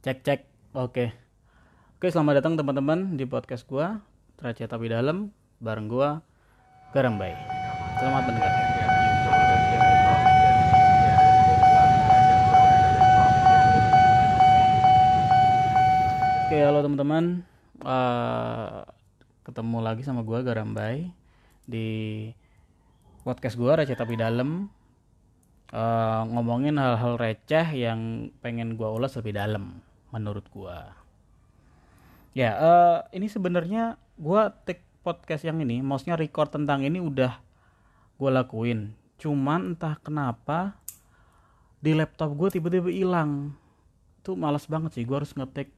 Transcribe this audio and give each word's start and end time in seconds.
Cek 0.00 0.24
cek. 0.24 0.40
Oke. 0.72 1.12
Oke, 2.00 2.08
selamat 2.08 2.40
datang 2.40 2.56
teman-teman 2.56 3.20
di 3.20 3.28
podcast 3.28 3.68
gua 3.68 4.00
Teraca 4.40 4.64
Tapi 4.64 4.88
Dalam 4.88 5.28
bareng 5.60 5.92
gua 5.92 6.24
Garambay. 6.96 7.36
Selamat 8.00 8.24
mendengarkan. 8.24 8.64
Oke, 16.48 16.56
halo 16.64 16.80
teman-teman. 16.80 17.24
Eh, 17.84 18.80
ketemu 19.44 19.78
lagi 19.84 20.00
sama 20.00 20.24
gua 20.24 20.40
Garambay 20.40 21.12
di 21.68 21.88
podcast 23.20 23.60
gua 23.60 23.76
Receh 23.76 24.00
Tapi 24.00 24.16
Dalam. 24.16 24.64
Eh, 25.68 26.22
ngomongin 26.32 26.80
hal-hal 26.80 27.20
receh 27.20 27.68
yang 27.76 28.32
pengen 28.40 28.80
gua 28.80 28.96
ulas 28.96 29.12
lebih 29.20 29.36
dalam 29.36 29.89
menurut 30.10 30.46
gua. 30.50 30.94
Ya, 32.30 32.54
eh, 32.54 32.98
ini 33.18 33.26
sebenarnya 33.26 33.98
gua 34.14 34.54
take 34.66 34.86
podcast 35.02 35.42
yang 35.42 35.58
ini, 35.64 35.82
maksudnya 35.82 36.14
record 36.14 36.54
tentang 36.54 36.86
ini 36.86 37.02
udah 37.02 37.40
gua 38.20 38.42
lakuin. 38.42 38.94
Cuman 39.18 39.74
entah 39.74 39.98
kenapa 39.98 40.78
di 41.80 41.96
laptop 41.96 42.36
gue 42.36 42.60
tiba-tiba 42.60 42.92
hilang. 42.92 43.56
Itu 44.20 44.36
malas 44.36 44.68
banget 44.68 44.94
sih, 44.94 45.04
gua 45.08 45.24
harus 45.24 45.32
ngetik 45.32 45.72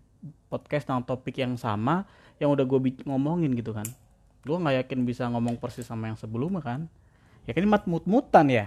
podcast 0.51 0.87
tentang 0.87 1.07
topik 1.07 1.39
yang 1.39 1.55
sama 1.59 2.07
yang 2.39 2.51
udah 2.55 2.67
gue 2.67 2.79
ngomongin 3.07 3.55
gitu 3.55 3.71
kan. 3.71 3.87
Gue 4.43 4.59
nggak 4.59 4.87
yakin 4.87 5.07
bisa 5.07 5.31
ngomong 5.31 5.59
persis 5.59 5.87
sama 5.87 6.11
yang 6.11 6.19
sebelumnya 6.19 6.63
kan. 6.63 6.81
Ya 7.47 7.55
kan 7.55 7.63
ini 7.63 7.71
mut-mutan 7.71 8.47
ya. 8.51 8.67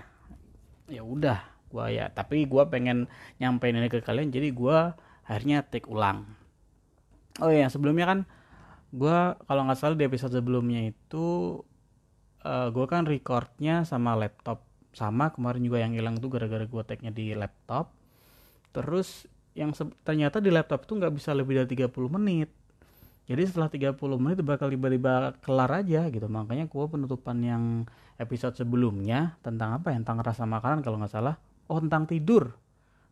Ya 0.92 1.04
udah, 1.04 1.44
gua 1.72 1.92
ya. 1.92 2.12
Tapi 2.12 2.44
gua 2.48 2.68
pengen 2.68 3.08
nyampein 3.40 3.76
ini 3.76 3.88
ke 3.92 4.04
kalian, 4.04 4.32
jadi 4.32 4.52
gua 4.52 4.96
akhirnya 5.26 5.66
take 5.66 5.90
ulang. 5.90 6.26
Oh 7.44 7.52
iya, 7.52 7.68
sebelumnya 7.68 8.06
kan 8.08 8.20
gua 8.96 9.36
kalau 9.44 9.68
nggak 9.68 9.76
salah 9.76 9.98
di 10.00 10.08
episode 10.08 10.32
sebelumnya 10.32 10.88
itu 10.88 11.60
eh 12.46 12.70
gua 12.72 12.86
kan 12.88 13.04
recordnya 13.04 13.84
sama 13.84 14.16
laptop 14.16 14.64
sama 14.96 15.36
kemarin 15.36 15.60
juga 15.66 15.84
yang 15.84 15.92
hilang 15.92 16.16
tuh 16.16 16.32
gara-gara 16.32 16.64
gua 16.64 16.88
take-nya 16.88 17.12
di 17.12 17.36
laptop. 17.36 17.92
Terus 18.72 19.28
yang 19.56 19.76
ternyata 20.04 20.40
di 20.40 20.52
laptop 20.52 20.88
tuh 20.88 21.00
nggak 21.00 21.14
bisa 21.16 21.36
lebih 21.36 21.60
dari 21.64 21.68
30 21.76 21.92
menit. 22.08 22.50
Jadi 23.26 23.42
setelah 23.50 23.68
30 23.74 23.98
menit 24.22 24.38
bakal 24.46 24.70
tiba-tiba 24.70 25.34
kelar 25.42 25.72
aja 25.82 26.08
gitu. 26.08 26.30
Makanya 26.32 26.70
gua 26.72 26.88
penutupan 26.88 27.42
yang 27.44 27.64
episode 28.16 28.56
sebelumnya 28.56 29.36
tentang 29.44 29.76
apa 29.76 29.92
ya? 29.92 30.00
Tentang 30.00 30.24
rasa 30.24 30.48
makanan 30.48 30.86
kalau 30.86 31.02
nggak 31.02 31.12
salah. 31.12 31.36
Oh 31.68 31.82
tentang 31.82 32.08
tidur. 32.08 32.54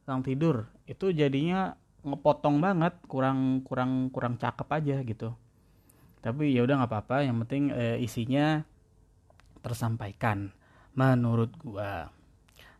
Tentang 0.05 0.21
tidur. 0.23 0.55
Itu 0.87 1.11
jadinya 1.11 1.75
ngepotong 2.03 2.59
banget, 2.59 2.93
kurang 3.07 3.63
kurang 3.63 4.11
kurang 4.11 4.35
cakep 4.35 4.67
aja 4.67 4.97
gitu. 5.07 5.29
Tapi 6.23 6.55
ya 6.55 6.63
udah 6.63 6.83
nggak 6.83 6.91
apa-apa. 6.91 7.17
Yang 7.27 7.37
penting 7.47 7.63
eh, 7.71 7.97
isinya 8.03 8.63
tersampaikan 9.63 10.51
menurut 10.93 11.55
gua. 11.63 12.11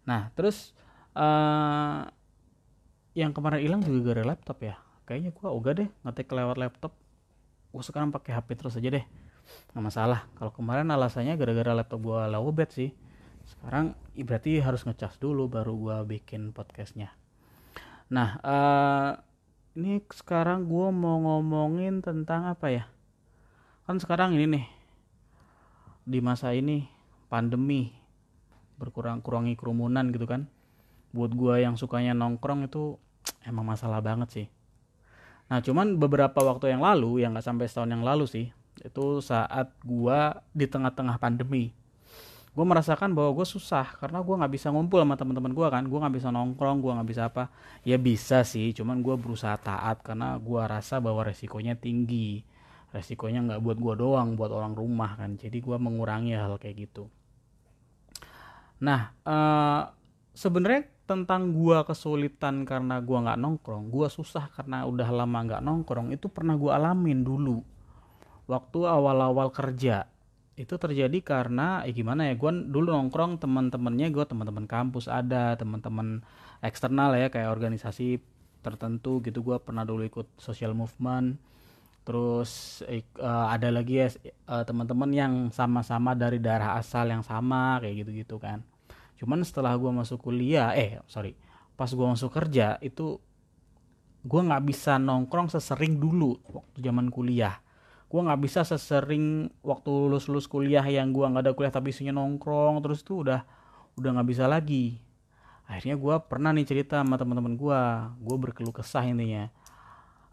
Nah 0.03 0.29
terus 0.35 0.75
eh 1.15 2.01
yang 3.13 3.31
kemarin 3.31 3.61
hilang 3.63 3.81
juga 3.81 4.13
gara 4.13 4.23
laptop 4.27 4.59
ya. 4.63 4.75
Kayaknya 5.07 5.31
gua 5.35 5.49
ogah 5.55 5.73
deh 5.75 5.89
ngetik 6.03 6.29
lewat 6.31 6.57
laptop. 6.59 6.93
Gua 7.71 7.83
sekarang 7.83 8.11
pakai 8.11 8.35
HP 8.35 8.59
terus 8.59 8.75
aja 8.75 8.89
deh. 8.91 9.05
Nggak 9.71 9.83
masalah. 9.83 10.19
Kalau 10.35 10.51
kemarin 10.51 10.91
alasannya 10.91 11.39
gara-gara 11.39 11.71
laptop 11.71 11.99
gua 12.03 12.27
lowbat 12.27 12.75
sih. 12.75 12.91
Sekarang 13.43 13.95
berarti 14.15 14.59
harus 14.59 14.83
ngecas 14.83 15.19
dulu 15.19 15.47
baru 15.47 15.73
gua 15.75 15.97
bikin 16.03 16.51
podcastnya. 16.51 17.22
Nah, 18.13 18.37
eh 18.45 19.11
ini 19.73 19.97
sekarang 20.13 20.69
gua 20.69 20.93
mau 20.93 21.17
ngomongin 21.17 22.05
tentang 22.05 22.45
apa 22.45 22.69
ya? 22.69 22.85
Kan 23.89 23.97
sekarang 23.97 24.37
ini 24.37 24.45
nih 24.45 24.65
di 26.05 26.19
masa 26.21 26.53
ini 26.53 26.85
pandemi 27.25 27.89
berkurang 28.77 29.25
kurangi 29.25 29.57
kerumunan 29.57 30.13
gitu 30.13 30.29
kan. 30.29 30.45
Buat 31.09 31.33
gua 31.33 31.57
yang 31.57 31.73
sukanya 31.73 32.13
nongkrong 32.13 32.69
itu 32.69 33.01
emang 33.49 33.65
masalah 33.65 33.97
banget 34.05 34.29
sih. 34.29 34.47
Nah, 35.49 35.65
cuman 35.65 35.97
beberapa 35.97 36.37
waktu 36.45 36.69
yang 36.69 36.85
lalu, 36.85 37.25
yang 37.25 37.33
nggak 37.33 37.45
sampai 37.49 37.65
setahun 37.65 37.97
yang 37.97 38.05
lalu 38.05 38.29
sih, 38.29 38.53
itu 38.85 39.05
saat 39.25 39.73
gua 39.81 40.45
di 40.53 40.69
tengah-tengah 40.69 41.17
pandemi. 41.17 41.73
Gue 42.53 42.65
merasakan 42.65 43.17
bahwa 43.17 43.33
gue 43.33 43.47
susah 43.49 43.97
karena 43.97 44.21
gue 44.21 44.35
nggak 44.37 44.53
bisa 44.53 44.69
ngumpul 44.69 45.01
sama 45.01 45.17
teman-teman 45.17 45.53
gue 45.57 45.67
kan, 45.73 45.83
gue 45.89 45.99
nggak 45.99 46.15
bisa 46.15 46.29
nongkrong, 46.29 46.85
gue 46.85 46.91
nggak 46.93 47.09
bisa 47.09 47.21
apa. 47.29 47.49
Ya 47.81 47.97
bisa 47.97 48.45
sih, 48.45 48.71
cuman 48.77 49.01
gue 49.01 49.15
berusaha 49.17 49.57
taat 49.57 50.05
karena 50.05 50.37
gue 50.37 50.61
rasa 50.61 51.01
bahwa 51.01 51.25
resikonya 51.25 51.73
tinggi. 51.73 52.45
Resikonya 52.93 53.41
nggak 53.41 53.61
buat 53.65 53.77
gue 53.81 53.93
doang, 53.97 54.37
buat 54.37 54.53
orang 54.53 54.77
rumah 54.77 55.17
kan. 55.17 55.33
Jadi 55.35 55.57
gue 55.59 55.77
mengurangi 55.81 56.37
hal 56.37 56.61
kayak 56.61 56.89
gitu. 56.89 57.09
Nah, 58.83 59.15
eh 59.25 59.83
sebenarnya 60.33 60.89
tentang 61.03 61.51
gua 61.53 61.83
kesulitan 61.83 62.63
karena 62.63 62.97
gua 63.03 63.27
nggak 63.27 63.39
nongkrong, 63.39 63.91
gua 63.91 64.07
susah 64.07 64.49
karena 64.51 64.87
udah 64.87 65.09
lama 65.11 65.39
nggak 65.45 65.63
nongkrong, 65.63 66.15
itu 66.15 66.27
pernah 66.31 66.55
gua 66.57 66.79
alamin 66.79 67.21
dulu 67.23 67.61
waktu 68.47 68.79
awal-awal 68.83 69.51
kerja. 69.53 70.09
Itu 70.53 70.77
terjadi 70.77 71.17
karena 71.25 71.81
eh 71.81 71.97
gimana 71.97 72.29
ya, 72.29 72.37
gua 72.37 72.53
dulu 72.53 72.93
nongkrong 72.93 73.41
teman-temannya 73.41 74.13
gua 74.13 74.29
teman-teman 74.29 74.69
kampus 74.69 75.09
ada, 75.09 75.57
teman-teman 75.57 76.21
eksternal 76.61 77.17
ya 77.17 77.33
kayak 77.33 77.49
organisasi 77.49 78.21
tertentu 78.61 79.17
gitu 79.25 79.41
gua 79.41 79.57
pernah 79.57 79.81
dulu 79.81 80.05
ikut 80.05 80.29
social 80.37 80.77
movement. 80.77 81.41
Terus 82.05 82.83
eh, 82.85 83.01
ada 83.25 83.73
lagi 83.73 83.97
ya 83.97 84.13
eh, 84.29 84.63
teman-teman 84.67 85.09
yang 85.09 85.33
sama-sama 85.49 86.13
dari 86.13 86.37
daerah 86.37 86.77
asal 86.77 87.09
yang 87.09 87.25
sama 87.25 87.81
kayak 87.81 88.05
gitu-gitu 88.05 88.37
kan. 88.37 88.61
Cuman 89.17 89.41
setelah 89.41 89.73
gua 89.73 89.89
masuk 90.05 90.21
kuliah, 90.21 90.75
eh 90.77 91.01
sorry, 91.09 91.33
pas 91.73 91.89
gua 91.97 92.13
masuk 92.13 92.29
kerja 92.29 92.77
itu 92.83 93.17
gua 94.21 94.41
nggak 94.45 94.63
bisa 94.69 95.01
nongkrong 95.01 95.49
sesering 95.49 95.97
dulu 95.97 96.37
waktu 96.45 96.77
zaman 96.77 97.09
kuliah. 97.09 97.62
Gua 98.13 98.29
nggak 98.29 98.41
bisa 98.45 98.61
sesering 98.61 99.49
waktu 99.65 99.89
lulus 99.89 100.29
lulus 100.29 100.45
kuliah 100.45 100.85
yang 100.85 101.09
gua 101.09 101.33
nggak 101.33 101.49
ada 101.49 101.53
kuliah 101.57 101.73
tapi 101.73 101.89
isinya 101.89 102.13
nongkrong 102.13 102.85
terus 102.85 103.01
tuh 103.01 103.25
udah 103.25 103.41
udah 103.97 104.09
nggak 104.13 104.29
bisa 104.29 104.45
lagi. 104.45 105.01
Akhirnya 105.65 105.97
gua 105.97 106.21
pernah 106.21 106.53
nih 106.53 106.69
cerita 106.69 107.01
sama 107.01 107.17
teman-teman 107.17 107.57
gua, 107.57 108.13
gua 108.21 108.37
berkeluh 108.37 108.69
kesah 108.69 109.01
intinya. 109.01 109.49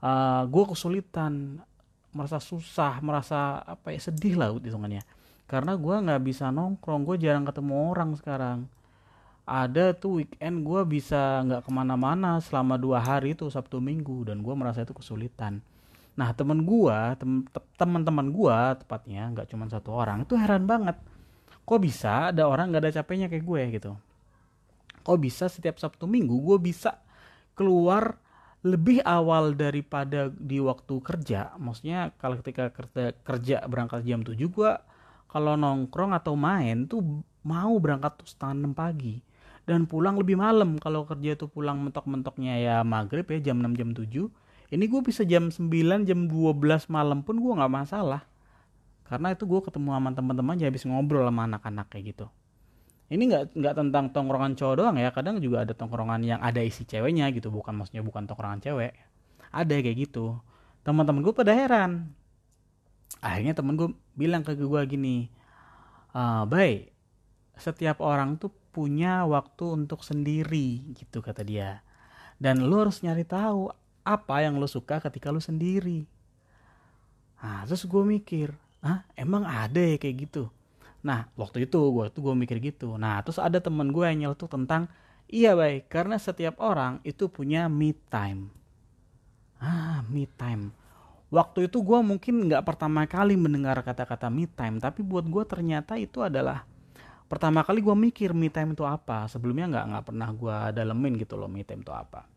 Eh 0.04 0.42
gue 0.44 0.64
kesulitan, 0.68 1.64
merasa 2.12 2.36
susah, 2.36 3.00
merasa 3.00 3.64
apa 3.64 3.96
ya 3.96 4.00
sedih 4.00 4.36
lah 4.36 4.52
hitungannya. 4.52 5.00
Karena 5.48 5.72
gua 5.80 6.04
nggak 6.04 6.20
bisa 6.20 6.52
nongkrong, 6.52 7.08
gue 7.08 7.16
jarang 7.24 7.48
ketemu 7.48 7.74
orang 7.96 8.12
sekarang 8.20 8.58
ada 9.50 9.90
tuh 9.98 10.22
weekend 10.22 10.62
gue 10.62 10.80
bisa 10.86 11.42
nggak 11.42 11.66
ke 11.66 11.70
mana-mana 11.74 12.38
selama 12.38 12.78
dua 12.78 13.02
hari 13.02 13.34
tuh 13.34 13.50
Sabtu 13.50 13.82
Minggu 13.82 14.30
dan 14.30 14.46
gue 14.46 14.54
merasa 14.54 14.86
itu 14.86 14.94
kesulitan. 14.94 15.58
Nah 16.18 16.34
temen 16.34 16.62
te- 17.50 17.70
teman-teman 17.78 18.26
gue 18.30 18.58
tepatnya 18.82 19.30
nggak 19.34 19.46
cuma 19.50 19.70
satu 19.70 19.94
orang 19.94 20.26
itu 20.26 20.34
heran 20.34 20.66
banget. 20.66 20.96
Kok 21.66 21.80
bisa 21.80 22.34
ada 22.34 22.46
orang 22.50 22.74
nggak 22.74 22.82
ada 22.88 22.92
capeknya 23.02 23.30
kayak 23.30 23.44
gue 23.46 23.62
gitu? 23.78 23.92
Kok 25.06 25.18
bisa 25.20 25.46
setiap 25.46 25.78
Sabtu 25.78 26.04
Minggu 26.10 26.34
gue 26.34 26.58
bisa 26.60 26.98
keluar 27.54 28.18
lebih 28.60 29.00
awal 29.06 29.56
daripada 29.56 30.28
di 30.28 30.60
waktu 30.60 31.00
kerja? 31.00 31.56
Maksudnya 31.56 32.12
kalau 32.20 32.36
ketika 32.44 32.68
kerja, 32.74 33.16
kerja 33.24 33.56
berangkat 33.64 34.04
jam 34.04 34.20
7 34.20 34.36
gue 34.36 34.72
kalau 35.30 35.54
nongkrong 35.54 36.12
atau 36.12 36.34
main 36.34 36.84
tuh 36.90 37.22
mau 37.46 37.72
berangkat 37.80 38.20
tuh 38.20 38.28
setengah 38.28 38.68
6 38.68 38.74
pagi 38.76 39.22
dan 39.64 39.86
pulang 39.86 40.18
lebih 40.18 40.36
malam 40.36 40.76
kalau 40.76 41.06
kerja 41.06 41.38
tuh 41.38 41.48
pulang 41.48 41.78
mentok-mentoknya 41.80 42.58
ya 42.58 42.76
maghrib 42.82 43.24
ya 43.30 43.52
jam 43.52 43.62
6 43.62 43.78
jam 43.78 43.90
7 43.94 44.26
ini 44.70 44.84
gue 44.86 45.02
bisa 45.02 45.26
jam 45.26 45.50
9 45.50 46.06
jam 46.06 46.20
12 46.30 46.86
malam 46.86 47.26
pun 47.26 47.42
gue 47.42 47.52
nggak 47.58 47.74
masalah. 47.74 48.22
Karena 49.02 49.34
itu 49.34 49.42
gue 49.42 49.58
ketemu 49.58 49.98
sama 49.98 50.14
teman-teman 50.14 50.54
ya 50.62 50.70
habis 50.70 50.86
ngobrol 50.86 51.26
sama 51.26 51.50
anak-anak 51.50 51.90
kayak 51.90 52.14
gitu. 52.14 52.26
Ini 53.10 53.22
nggak 53.26 53.44
nggak 53.58 53.74
tentang 53.74 54.04
tongkrongan 54.14 54.54
cowok 54.54 54.74
doang 54.78 54.96
ya 55.02 55.10
kadang 55.10 55.42
juga 55.42 55.66
ada 55.66 55.74
tongkrongan 55.74 56.22
yang 56.22 56.38
ada 56.38 56.62
isi 56.62 56.86
ceweknya 56.86 57.26
gitu 57.34 57.50
bukan 57.50 57.74
maksudnya 57.74 58.06
bukan 58.06 58.30
tongkrongan 58.30 58.62
cewek. 58.62 58.94
Ada 59.50 59.82
kayak 59.82 59.98
gitu. 60.06 60.38
Teman-teman 60.86 61.26
gue 61.26 61.34
pada 61.34 61.50
heran. 61.50 62.14
Akhirnya 63.18 63.58
temen 63.58 63.74
gue 63.74 63.90
bilang 64.14 64.46
ke 64.46 64.54
gue 64.54 64.82
gini 64.86 65.26
ah 66.10 66.42
baik 66.46 66.90
setiap 67.58 68.02
orang 68.02 68.34
tuh 68.38 68.50
punya 68.70 69.26
waktu 69.26 69.66
untuk 69.74 70.06
sendiri 70.06 70.94
gitu 70.94 71.18
kata 71.18 71.42
dia. 71.42 71.82
Dan 72.38 72.62
lu 72.70 72.78
harus 72.78 73.02
nyari 73.02 73.26
tahu 73.26 73.74
apa 74.10 74.42
yang 74.42 74.58
lu 74.58 74.66
suka 74.66 74.98
ketika 74.98 75.30
lu 75.30 75.38
sendiri? 75.38 76.02
Nah 77.38 77.62
terus 77.64 77.86
gue 77.86 78.02
mikir 78.02 78.50
ah 78.82 79.06
emang 79.14 79.46
ada 79.46 79.78
ya 79.78 79.96
kayak 79.96 80.16
gitu? 80.28 80.50
Nah 81.06 81.30
waktu 81.38 81.70
itu 81.70 81.78
waktu 81.78 82.18
gue 82.18 82.34
mikir 82.34 82.58
gitu. 82.58 82.98
Nah 82.98 83.22
terus 83.22 83.38
ada 83.38 83.62
temen 83.62 83.94
gue 83.94 84.04
yang 84.04 84.26
nyeletuk 84.26 84.50
tentang 84.50 84.90
iya 85.30 85.54
baik 85.54 85.86
karena 85.86 86.18
setiap 86.18 86.58
orang 86.58 86.98
itu 87.06 87.30
punya 87.30 87.70
me 87.70 87.94
time. 88.10 88.50
Ah 89.62 90.02
me 90.10 90.26
time. 90.34 90.74
Waktu 91.30 91.70
itu 91.70 91.78
gue 91.78 92.00
mungkin 92.02 92.50
nggak 92.50 92.66
pertama 92.66 93.06
kali 93.06 93.38
mendengar 93.38 93.78
kata-kata 93.86 94.26
me 94.26 94.50
time 94.50 94.82
tapi 94.82 95.06
buat 95.06 95.22
gue 95.22 95.44
ternyata 95.46 95.94
itu 95.94 96.18
adalah 96.26 96.66
pertama 97.30 97.62
kali 97.62 97.78
gue 97.78 97.94
mikir 97.94 98.34
me 98.34 98.50
time 98.50 98.74
itu 98.74 98.82
apa. 98.82 99.30
Sebelumnya 99.30 99.70
nggak 99.70 99.84
nggak 99.94 100.04
pernah 100.10 100.28
gue 100.34 100.56
dalemin 100.74 101.14
gitu 101.16 101.38
loh 101.38 101.46
me 101.46 101.62
time 101.62 101.86
itu 101.86 101.94
apa 101.94 102.29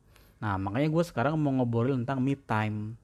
nah 0.44 0.60
makanya 0.60 0.92
gue 0.92 1.04
sekarang 1.08 1.40
mau 1.40 1.56
ngobrol 1.56 1.96
tentang 1.96 2.20
me 2.20 2.36
time. 2.36 3.00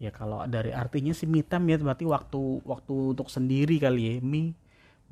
Ya 0.00 0.08
kalau 0.08 0.48
dari 0.48 0.72
artinya 0.72 1.12
sih 1.12 1.28
me 1.28 1.44
time 1.44 1.68
ya 1.68 1.76
berarti 1.76 2.08
waktu 2.08 2.64
waktu 2.64 2.94
untuk 3.12 3.28
sendiri 3.28 3.76
kali 3.76 4.00
ya. 4.00 4.14
Me 4.24 4.56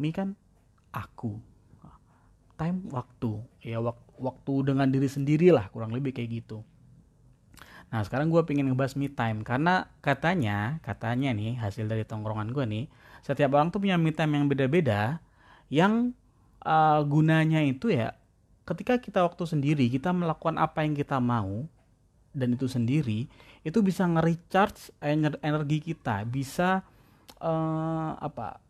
me 0.00 0.08
kan 0.08 0.32
aku. 0.88 1.36
Time 2.56 2.88
waktu. 2.88 3.44
Ya 3.60 3.84
wak 3.84 4.00
waktu 4.16 4.72
dengan 4.72 4.88
diri 4.88 5.04
sendiri 5.04 5.52
lah 5.52 5.68
kurang 5.68 5.92
lebih 5.92 6.16
kayak 6.16 6.40
gitu. 6.40 6.64
Nah 7.88 8.00
sekarang 8.04 8.28
gue 8.28 8.40
pengen 8.44 8.68
ngebahas 8.72 8.96
me 8.96 9.12
time 9.12 9.44
karena 9.44 9.88
katanya 10.00 10.80
katanya 10.80 11.32
nih 11.36 11.56
hasil 11.60 11.88
dari 11.88 12.04
tongkrongan 12.04 12.52
gue 12.52 12.64
nih 12.64 12.84
setiap 13.24 13.56
orang 13.56 13.72
tuh 13.72 13.80
punya 13.80 13.96
me 13.96 14.12
time 14.12 14.36
yang 14.36 14.44
beda-beda 14.44 15.24
yang 15.72 16.12
uh, 16.64 17.00
gunanya 17.04 17.64
itu 17.64 17.88
ya 17.92 18.17
ketika 18.68 19.00
kita 19.00 19.24
waktu 19.24 19.48
sendiri 19.48 19.88
kita 19.88 20.12
melakukan 20.12 20.60
apa 20.60 20.84
yang 20.84 20.92
kita 20.92 21.16
mau 21.16 21.64
dan 22.36 22.52
itu 22.52 22.68
sendiri 22.68 23.24
itu 23.64 23.78
bisa 23.80 24.04
nge-recharge 24.04 24.92
energi 25.40 25.80
kita 25.80 26.28
bisa 26.28 26.84
uh, 27.40 28.12
apa 28.20 28.60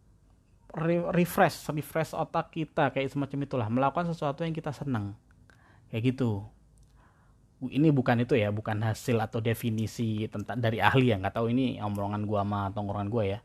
refresh 1.12 1.72
refresh 1.74 2.12
otak 2.14 2.54
kita 2.54 2.94
kayak 2.94 3.10
semacam 3.10 3.38
itulah 3.44 3.68
melakukan 3.68 4.12
sesuatu 4.12 4.44
yang 4.46 4.54
kita 4.54 4.70
senang. 4.70 5.16
Kayak 5.88 6.14
gitu. 6.14 6.44
Ini 7.58 7.90
bukan 7.90 8.22
itu 8.22 8.38
ya 8.38 8.54
bukan 8.54 8.78
hasil 8.86 9.18
atau 9.18 9.42
definisi 9.42 10.30
tentang 10.30 10.62
dari 10.62 10.78
ahli 10.78 11.10
ya 11.10 11.18
nggak 11.18 11.34
tahu 11.34 11.50
ini 11.50 11.82
omongan 11.82 12.22
gua 12.22 12.46
sama 12.46 12.70
tongkrongan 12.70 13.10
gua 13.10 13.24
ya 13.26 13.38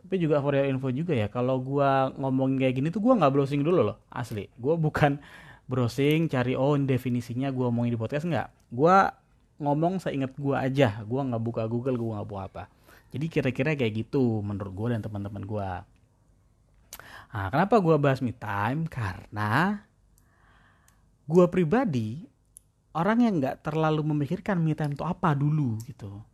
tapi 0.00 0.16
juga 0.16 0.40
for 0.40 0.56
your 0.56 0.64
info 0.64 0.88
juga 0.88 1.12
ya 1.12 1.28
kalau 1.28 1.60
gua 1.60 2.08
ngomongin 2.16 2.56
kayak 2.56 2.74
gini 2.80 2.88
tuh 2.88 3.04
gua 3.04 3.20
nggak 3.20 3.32
browsing 3.36 3.60
dulu 3.60 3.92
loh 3.92 3.96
asli. 4.08 4.48
Gua 4.56 4.80
bukan 4.80 5.20
browsing 5.70 6.26
cari 6.32 6.56
oh 6.56 6.74
definisinya 6.80 7.52
gua 7.52 7.68
ngomongin 7.68 7.94
di 7.94 8.00
podcast 8.00 8.24
nggak. 8.24 8.48
Gua 8.72 9.12
ngomong 9.60 10.00
seingat 10.00 10.32
gua 10.40 10.64
aja 10.64 11.04
gua 11.04 11.28
nggak 11.28 11.42
buka 11.44 11.62
Google 11.68 12.00
gua 12.00 12.10
nggak 12.20 12.28
buka 12.32 12.42
apa. 12.48 12.64
Jadi 13.12 13.26
kira-kira 13.28 13.76
kayak 13.76 14.08
gitu 14.08 14.40
menurut 14.40 14.72
gua 14.72 14.88
dan 14.96 15.04
teman-teman 15.04 15.44
gua. 15.44 15.84
Nah 17.30 17.46
kenapa 17.52 17.76
gua 17.78 18.00
bahas 18.00 18.24
me 18.24 18.32
time? 18.32 18.88
Karena 18.88 19.84
gua 21.28 21.46
pribadi 21.52 22.24
orang 22.96 23.18
yang 23.20 23.34
nggak 23.38 23.62
terlalu 23.62 24.00
memikirkan 24.02 24.56
me 24.58 24.72
time 24.72 24.96
itu 24.96 25.04
apa 25.04 25.36
dulu 25.36 25.76
gitu. 25.84 26.24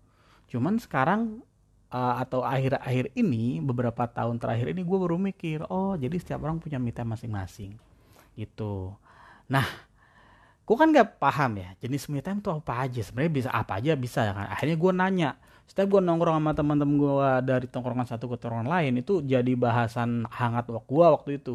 Cuman 0.46 0.78
sekarang 0.78 1.42
uh, 1.96 2.14
atau 2.20 2.44
akhir-akhir 2.44 3.16
ini 3.16 3.64
beberapa 3.64 4.04
tahun 4.04 4.37
terakhir 4.37 4.76
ini 4.76 4.84
gue 4.84 4.98
baru 5.00 5.16
mikir 5.16 5.64
oh 5.72 5.96
jadi 5.96 6.12
setiap 6.20 6.44
orang 6.44 6.60
punya 6.60 6.76
time 6.76 7.16
masing-masing. 7.16 7.72
Gitu. 8.37 8.93
Nah 9.48 9.64
gue 10.66 10.76
kan 10.76 10.90
nggak 10.90 11.22
paham 11.22 11.62
ya 11.62 11.72
jenis 11.81 12.10
me 12.12 12.20
time 12.20 12.44
itu 12.44 12.52
apa 12.52 12.84
aja? 12.84 13.00
Sebenarnya 13.00 13.32
bisa 13.32 13.50
apa 13.50 13.81
aja 13.81 13.96
bisa 13.96 14.20
ya 14.28 14.32
kan? 14.37 14.46
Akhirnya 14.52 14.76
gue 14.76 14.93
nanya. 14.93 15.31
Setiap 15.66 15.98
gue 15.98 16.00
nongkrong 16.04 16.38
sama 16.38 16.52
teman-teman 16.54 16.94
gue 17.00 17.31
dari 17.43 17.66
tongkrongan 17.66 18.06
satu 18.06 18.31
ke 18.31 18.37
tongkrongan 18.38 18.70
lain 18.70 18.92
itu 19.02 19.19
jadi 19.19 19.50
bahasan 19.58 20.28
hangat 20.31 20.69
waktu 20.69 20.90
gue 20.92 21.06
waktu 21.08 21.31
itu. 21.42 21.54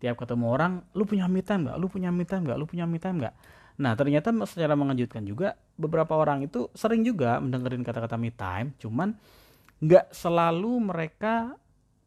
Tiap 0.00 0.16
ketemu 0.16 0.44
orang 0.50 0.72
lu 0.92 1.06
punya 1.06 1.30
me 1.30 1.40
time 1.40 1.70
nggak? 1.70 1.76
Lu 1.78 1.86
punya 1.88 2.10
me 2.12 2.24
time 2.26 2.42
nggak? 2.44 2.58
Lu 2.58 2.66
punya 2.68 2.84
me 2.84 2.98
time 3.00 3.16
nggak? 3.22 3.34
Nah 3.80 3.96
ternyata 3.96 4.28
secara 4.44 4.76
mengejutkan 4.76 5.24
juga 5.24 5.56
beberapa 5.80 6.12
orang 6.12 6.44
itu 6.44 6.68
sering 6.76 7.00
juga 7.00 7.40
mendengarin 7.40 7.80
kata-kata 7.80 8.20
me 8.20 8.28
time, 8.28 8.76
cuman 8.76 9.16
nggak 9.80 10.12
selalu 10.12 10.92
mereka 10.92 11.56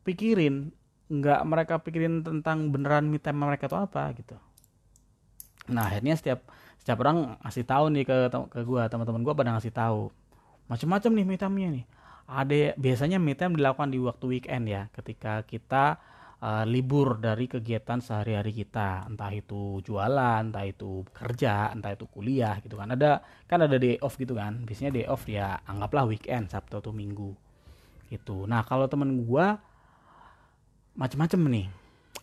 pikirin, 0.05 0.69
nggak 1.09 1.41
mereka 1.45 1.81
pikirin 1.81 2.21
tentang 2.21 2.69
beneran 2.69 3.09
me 3.09 3.17
time 3.17 3.41
mereka 3.41 3.65
itu 3.65 3.77
apa 3.77 4.13
gitu. 4.13 4.37
Nah 5.73 5.89
akhirnya 5.89 6.13
setiap 6.13 6.45
setiap 6.77 7.01
orang 7.01 7.39
ngasih 7.41 7.65
tahu 7.65 7.85
nih 7.95 8.03
ke 8.05 8.15
ke 8.29 8.59
gue 8.61 8.83
teman-teman 8.91 9.21
gue 9.25 9.33
pada 9.33 9.49
ngasih 9.57 9.73
tahu. 9.73 10.13
Macam-macam 10.69 11.11
nih 11.17 11.25
me 11.25 11.35
time-nya 11.39 11.69
nih. 11.81 11.85
Ada 12.23 12.77
biasanya 12.79 13.17
me 13.19 13.33
time 13.33 13.57
dilakukan 13.57 13.89
di 13.91 13.99
waktu 13.99 14.25
weekend 14.29 14.63
ya, 14.69 14.87
ketika 14.95 15.43
kita 15.43 15.99
uh, 16.39 16.63
libur 16.67 17.19
dari 17.19 17.49
kegiatan 17.49 17.99
sehari-hari 17.99 18.53
kita. 18.53 19.07
Entah 19.09 19.31
itu 19.33 19.81
jualan 19.81 20.45
entah 20.45 20.65
itu 20.67 21.07
kerja 21.09 21.73
entah 21.73 21.95
itu 21.95 22.05
kuliah 22.05 22.59
gitu 22.61 22.75
kan. 22.77 22.93
Ada 22.93 23.23
kan 23.49 23.65
ada 23.65 23.75
day 23.79 23.97
off 24.03 24.19
gitu 24.19 24.35
kan. 24.37 24.61
Biasanya 24.61 24.91
day 24.93 25.05
off 25.07 25.25
ya 25.25 25.57
anggaplah 25.65 26.05
weekend 26.05 26.51
sabtu 26.53 26.79
atau 26.83 26.93
minggu 26.93 27.33
gitu. 28.13 28.45
Nah 28.45 28.61
kalau 28.61 28.85
temen 28.85 29.25
gua 29.25 29.57
macam-macam 30.93 31.41
nih. 31.49 31.67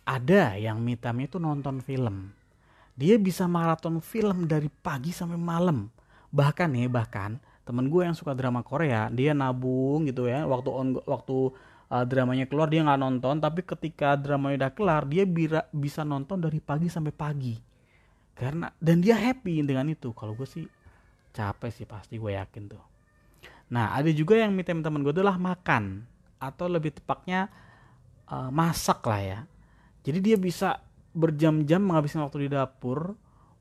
Ada 0.01 0.57
yang 0.57 0.81
mitamnya 0.81 1.29
itu 1.29 1.37
nonton 1.37 1.83
film. 1.83 2.33
Dia 2.97 3.15
bisa 3.21 3.45
maraton 3.45 4.01
film 4.01 4.49
dari 4.49 4.67
pagi 4.67 5.13
sampai 5.13 5.37
malam. 5.37 5.87
Bahkan 6.31 6.69
nih 6.73 6.89
bahkan 6.89 7.37
temen 7.61 7.87
gue 7.87 8.01
yang 8.03 8.17
suka 8.17 8.33
drama 8.33 8.65
Korea 8.65 9.07
dia 9.13 9.37
nabung 9.37 10.09
gitu 10.09 10.25
ya. 10.25 10.43
Waktu 10.47 10.69
on 10.73 10.87
waktu 11.05 11.53
uh, 11.91 12.05
dramanya 12.07 12.49
keluar 12.49 12.67
dia 12.71 12.81
nggak 12.81 12.99
nonton. 12.99 13.35
Tapi 13.39 13.61
ketika 13.61 14.17
dramanya 14.17 14.67
udah 14.67 14.71
kelar 14.73 15.03
dia 15.05 15.23
bira, 15.27 15.67
bisa 15.69 16.01
nonton 16.01 16.41
dari 16.41 16.57
pagi 16.59 16.89
sampai 16.89 17.13
pagi. 17.13 17.55
Karena 18.33 18.73
dan 18.81 19.03
dia 19.05 19.15
happy 19.15 19.61
dengan 19.61 19.85
itu. 19.91 20.11
Kalau 20.17 20.33
gue 20.33 20.49
sih 20.49 20.65
capek 21.31 21.71
sih 21.71 21.87
pasti 21.87 22.19
gue 22.19 22.35
yakin 22.35 22.63
tuh 22.67 22.90
nah 23.71 23.95
ada 23.95 24.11
juga 24.11 24.35
yang 24.35 24.51
minta 24.51 24.75
teman 24.75 24.99
gue 24.99 25.15
adalah 25.15 25.39
makan 25.39 26.03
atau 26.41 26.65
lebih 26.67 26.97
tepatnya 26.97 27.47
uh, 28.31 28.49
masak 28.49 29.05
lah 29.05 29.21
ya. 29.21 29.39
Jadi 30.01 30.19
dia 30.19 30.37
bisa 30.41 30.81
berjam-jam 31.13 31.83
menghabiskan 31.83 32.25
waktu 32.25 32.47
di 32.47 32.57
dapur 32.57 33.13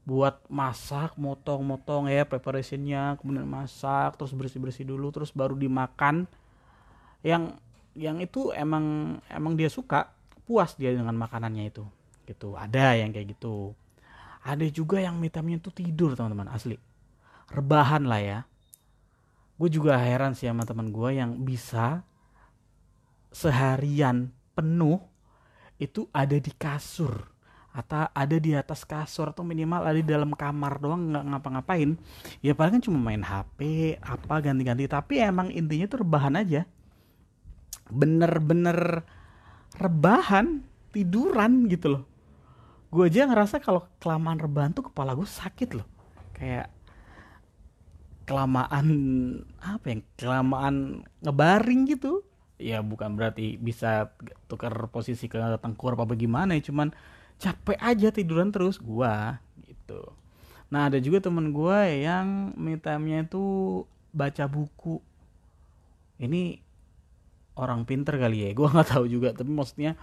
buat 0.08 0.40
masak, 0.48 1.14
motong-motong 1.20 2.08
ya 2.08 2.24
preparationnya, 2.24 3.20
kemudian 3.20 3.44
masak, 3.44 4.16
terus 4.16 4.32
bersih-bersih 4.32 4.88
dulu, 4.88 5.12
terus 5.12 5.30
baru 5.30 5.52
dimakan. 5.54 6.24
Yang 7.20 7.60
yang 7.92 8.16
itu 8.22 8.54
emang 8.56 9.18
emang 9.28 9.58
dia 9.58 9.68
suka 9.68 10.08
puas 10.48 10.72
dia 10.80 10.96
dengan 10.96 11.12
makanannya 11.20 11.68
itu. 11.68 11.84
Gitu 12.24 12.56
ada 12.56 12.96
yang 12.96 13.12
kayak 13.12 13.36
gitu. 13.36 13.76
Ada 14.40 14.64
juga 14.72 15.04
yang 15.04 15.20
mitamnya 15.20 15.60
itu 15.60 15.68
tidur 15.68 16.16
teman-teman 16.16 16.48
asli. 16.48 16.80
Rebahan 17.52 18.08
lah 18.08 18.22
ya 18.24 18.38
gue 19.60 19.68
juga 19.68 20.00
heran 20.00 20.32
sih 20.32 20.48
sama 20.48 20.64
teman 20.64 20.88
gue 20.88 21.20
yang 21.20 21.36
bisa 21.44 22.00
seharian 23.28 24.32
penuh 24.56 25.04
itu 25.76 26.08
ada 26.16 26.40
di 26.40 26.48
kasur 26.56 27.28
atau 27.70 28.08
ada 28.10 28.36
di 28.40 28.56
atas 28.56 28.82
kasur 28.82 29.30
atau 29.30 29.46
minimal 29.46 29.86
ada 29.86 29.94
di 29.94 30.02
dalam 30.02 30.34
kamar 30.34 30.82
doang 30.82 31.12
nggak 31.14 31.24
ngapa-ngapain. 31.28 31.94
Ya 32.42 32.56
paling 32.56 32.80
kan 32.80 32.82
cuma 32.82 32.98
main 32.98 33.22
HP 33.22 33.94
apa 34.02 34.42
ganti-ganti. 34.42 34.90
Tapi 34.90 35.22
emang 35.22 35.54
intinya 35.54 35.86
tuh 35.86 36.02
rebahan 36.02 36.34
aja. 36.34 36.66
Bener-bener 37.86 39.06
rebahan 39.78 40.66
tiduran 40.90 41.70
gitu 41.70 42.00
loh. 42.00 42.02
Gue 42.90 43.06
aja 43.06 43.30
ngerasa 43.30 43.62
kalau 43.62 43.86
kelamaan 44.02 44.42
rebahan 44.42 44.74
tuh 44.74 44.90
kepala 44.90 45.14
gue 45.14 45.28
sakit 45.28 45.78
loh. 45.78 45.86
Kayak 46.34 46.74
kelamaan 48.28 48.86
apa 49.60 49.86
yang 49.90 50.00
kelamaan 50.16 51.04
ngebaring 51.24 51.88
gitu? 51.90 52.24
Ya 52.60 52.84
bukan 52.84 53.16
berarti 53.16 53.56
bisa 53.56 54.12
tukar 54.48 54.72
posisi 54.92 55.26
ke 55.26 55.40
tengkur 55.60 55.96
apa 55.96 56.04
bagaimana 56.04 56.56
ya 56.56 56.62
cuman 56.68 56.92
capek 57.40 57.80
aja 57.80 58.12
tiduran 58.12 58.52
terus 58.52 58.76
gua 58.76 59.40
gitu. 59.64 60.12
Nah 60.70 60.92
ada 60.92 61.02
juga 61.02 61.18
temen 61.18 61.50
gue 61.50 61.80
yang 62.06 62.54
me 62.54 62.78
time-nya 62.78 63.26
itu 63.26 63.42
baca 64.14 64.44
buku. 64.46 65.02
Ini 66.20 66.62
orang 67.58 67.84
pinter 67.84 68.16
kali 68.16 68.46
ya 68.46 68.50
gue 68.54 68.68
nggak 68.70 68.88
tahu 68.88 69.04
juga 69.10 69.34
tapi 69.36 69.50
maksudnya 69.50 69.98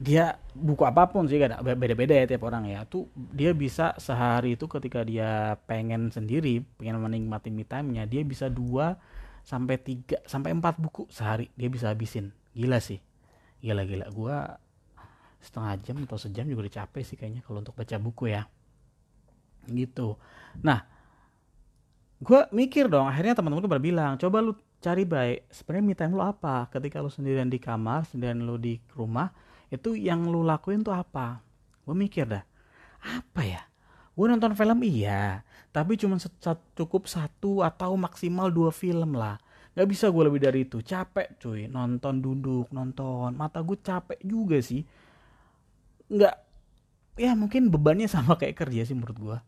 dia 0.00 0.40
buku 0.56 0.80
apa 0.88 1.12
pun 1.12 1.28
sih 1.28 1.36
kan 1.36 1.60
beda-beda 1.60 2.16
ya 2.16 2.24
tiap 2.24 2.48
orang 2.48 2.64
ya. 2.72 2.88
Tuh 2.88 3.12
dia 3.12 3.52
bisa 3.52 3.92
sehari 4.00 4.56
itu 4.56 4.64
ketika 4.64 5.04
dia 5.04 5.60
pengen 5.68 6.08
sendiri 6.08 6.64
pengen 6.80 7.04
menikmati 7.04 7.52
me 7.52 7.68
time-nya 7.68 8.08
dia 8.08 8.24
bisa 8.24 8.48
dua 8.48 8.96
sampai 9.44 9.76
tiga 9.76 10.16
sampai 10.24 10.56
empat 10.56 10.80
buku 10.80 11.04
sehari 11.12 11.52
dia 11.52 11.68
bisa 11.68 11.92
habisin. 11.92 12.32
Gila 12.56 12.80
sih. 12.80 12.96
Gila 13.60 13.84
gila 13.84 14.08
gue 14.08 14.36
setengah 15.44 15.76
jam 15.84 15.96
atau 16.08 16.16
sejam 16.16 16.48
juga 16.48 16.64
udah 16.64 16.74
capek 16.80 17.04
sih 17.04 17.16
kayaknya 17.20 17.44
kalau 17.44 17.60
untuk 17.60 17.76
baca 17.76 18.00
buku 18.00 18.32
ya. 18.32 18.48
Gitu. 19.68 20.16
Nah 20.64 20.80
gue 22.24 22.40
mikir 22.56 22.88
dong 22.88 23.04
akhirnya 23.04 23.36
teman-teman 23.36 23.68
gue 23.68 23.80
bilang 23.84 24.12
coba 24.16 24.40
lu 24.40 24.56
cari 24.80 25.04
baik 25.04 25.52
sebenarnya 25.52 25.84
me 25.84 25.92
time 25.92 26.16
lo 26.16 26.24
apa? 26.24 26.72
Ketika 26.72 27.04
lo 27.04 27.12
sendirian 27.12 27.52
di 27.52 27.60
kamar 27.60 28.08
sendirian 28.08 28.48
lo 28.48 28.56
di 28.56 28.80
rumah 28.96 29.49
itu 29.70 29.94
yang 29.94 30.26
lo 30.26 30.42
lakuin 30.42 30.82
tuh 30.82 30.94
apa? 30.94 31.40
Gue 31.86 31.94
mikir 31.94 32.26
dah 32.26 32.44
apa 33.00 33.42
ya? 33.46 33.62
Gue 34.12 34.26
nonton 34.28 34.52
film 34.52 34.84
iya. 34.84 35.46
Tapi 35.70 35.96
cuma 35.96 36.18
cukup 36.74 37.06
satu 37.06 37.62
atau 37.62 37.94
maksimal 37.94 38.50
dua 38.50 38.74
film 38.74 39.16
lah. 39.16 39.38
Gak 39.78 39.88
bisa 39.88 40.10
gue 40.10 40.22
lebih 40.26 40.42
dari 40.42 40.66
itu. 40.66 40.82
Capek 40.82 41.38
cuy. 41.40 41.70
Nonton 41.70 42.20
duduk 42.20 42.68
nonton. 42.74 43.32
Mata 43.38 43.62
gue 43.62 43.78
capek 43.78 44.18
juga 44.20 44.58
sih. 44.60 44.82
Nggak 46.10 46.34
ya 47.16 47.32
mungkin 47.38 47.70
bebannya 47.70 48.10
sama 48.14 48.34
kayak 48.36 48.58
kerja 48.58 48.82
sih 48.84 48.96
menurut 48.98 49.18
gue 49.18 49.38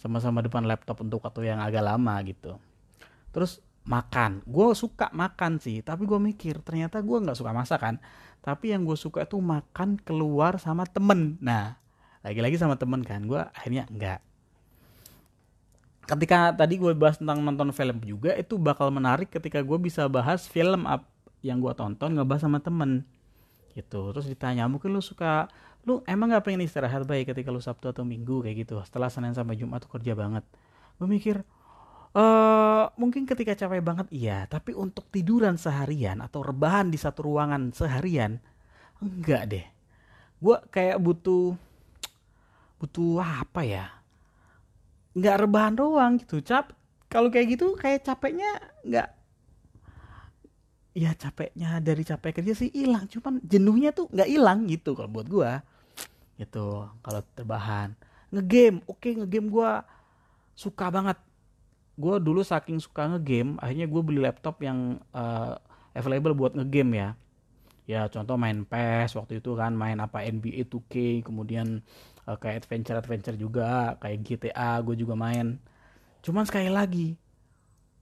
sama-sama 0.00 0.40
depan 0.40 0.64
laptop 0.64 1.04
untuk 1.04 1.20
waktu 1.20 1.52
yang 1.52 1.60
agak 1.60 1.84
lama 1.84 2.16
gitu. 2.24 2.56
Terus 3.36 3.60
makan. 3.84 4.44
Gue 4.44 4.72
suka 4.76 5.08
makan 5.12 5.60
sih 5.60 5.80
tapi 5.80 6.04
gue 6.04 6.20
mikir 6.20 6.60
ternyata 6.64 7.00
gue 7.00 7.18
nggak 7.20 7.38
suka 7.38 7.52
masakan. 7.54 8.00
Tapi 8.40 8.72
yang 8.72 8.88
gue 8.88 8.96
suka 8.96 9.28
itu 9.28 9.36
makan 9.36 10.00
keluar 10.00 10.56
sama 10.56 10.88
temen. 10.88 11.36
Nah 11.40 11.76
lagi-lagi 12.20 12.60
sama 12.60 12.76
temen 12.76 13.00
kan 13.00 13.24
gue 13.24 13.40
akhirnya 13.40 13.88
enggak 13.88 14.20
ketika 16.10 16.50
tadi 16.50 16.74
gue 16.74 16.90
bahas 16.98 17.22
tentang 17.22 17.38
nonton 17.38 17.70
film 17.70 18.02
juga 18.02 18.34
itu 18.34 18.58
bakal 18.58 18.90
menarik 18.90 19.30
ketika 19.30 19.62
gue 19.62 19.78
bisa 19.78 20.10
bahas 20.10 20.50
film 20.50 20.82
up 20.82 21.06
yang 21.46 21.62
gue 21.62 21.70
tonton 21.78 22.18
ngebahas 22.18 22.50
sama 22.50 22.58
temen. 22.58 23.06
Gitu. 23.72 24.10
Terus 24.10 24.26
ditanya 24.26 24.66
mungkin 24.66 24.90
lu 24.90 24.98
suka 24.98 25.46
lu 25.86 26.02
emang 26.04 26.34
gak 26.34 26.44
pengen 26.44 26.66
istirahat 26.66 27.06
baik 27.06 27.32
ketika 27.32 27.54
lu 27.54 27.62
sabtu 27.62 27.94
atau 27.94 28.02
minggu? 28.02 28.42
Kayak 28.42 28.66
gitu. 28.66 28.74
Setelah 28.82 29.08
senin 29.08 29.32
sampai 29.32 29.54
jumat 29.54 29.86
tuh 29.86 29.90
kerja 29.94 30.18
banget. 30.18 30.42
Gue 30.98 31.06
mikir 31.06 31.46
uh, 32.14 32.90
mungkin 32.96 33.26
ketika 33.26 33.54
capek 33.54 33.82
banget 33.82 34.06
iya. 34.14 34.46
Tapi 34.46 34.74
untuk 34.74 35.06
tiduran 35.10 35.58
seharian 35.60 36.18
atau 36.22 36.42
rebahan 36.42 36.90
di 36.90 36.98
satu 36.98 37.26
ruangan 37.26 37.70
seharian 37.74 38.38
enggak 39.00 39.42
deh. 39.50 39.66
Gue 40.40 40.56
kayak 40.72 40.98
butuh 41.00 41.54
butuh 42.80 43.20
apa 43.20 43.62
ya? 43.62 43.86
Nggak 45.16 45.36
rebahan 45.46 45.74
doang 45.76 46.12
gitu. 46.18 46.40
Cap 46.40 46.72
kalau 47.10 47.28
kayak 47.28 47.58
gitu 47.58 47.74
kayak 47.74 48.06
capeknya 48.06 48.50
nggak 48.86 49.08
ya 50.90 51.10
capeknya 51.14 51.78
dari 51.78 52.02
capek 52.02 52.42
kerja 52.42 52.52
sih 52.54 52.70
hilang. 52.70 53.06
Cuman 53.06 53.42
jenuhnya 53.42 53.90
tuh 53.90 54.10
nggak 54.10 54.30
hilang 54.30 54.66
gitu 54.66 54.94
kalau 54.94 55.10
buat 55.10 55.26
gua. 55.26 55.52
Gitu 56.40 56.88
kalau 57.04 57.20
terbahan 57.36 57.92
ngegame 58.30 58.78
oke 58.86 58.98
okay, 59.02 59.12
ngegame 59.18 59.50
gua 59.50 59.82
suka 60.54 60.86
banget 60.88 61.18
gua 62.00 62.16
dulu 62.16 62.40
saking 62.40 62.80
suka 62.80 63.04
ngegame 63.12 63.60
akhirnya 63.60 63.84
gue 63.84 64.02
beli 64.02 64.20
laptop 64.24 64.64
yang 64.64 64.98
uh, 65.12 65.60
available 65.92 66.32
buat 66.32 66.52
ngegame 66.56 66.92
ya. 66.96 67.10
Ya 67.84 68.06
contoh 68.06 68.38
main 68.38 68.62
PES 68.64 69.18
waktu 69.18 69.42
itu 69.42 69.52
kan 69.58 69.74
main 69.74 69.98
apa 69.98 70.22
NBA 70.22 70.70
2K 70.70 71.26
kemudian 71.26 71.82
uh, 72.24 72.38
kayak 72.38 72.64
adventure 72.64 72.96
adventure 72.96 73.36
juga 73.36 73.98
kayak 74.00 74.24
GTA 74.24 74.80
gue 74.80 74.96
juga 74.96 75.18
main. 75.18 75.60
Cuman 76.24 76.46
sekali 76.48 76.70
lagi 76.72 77.18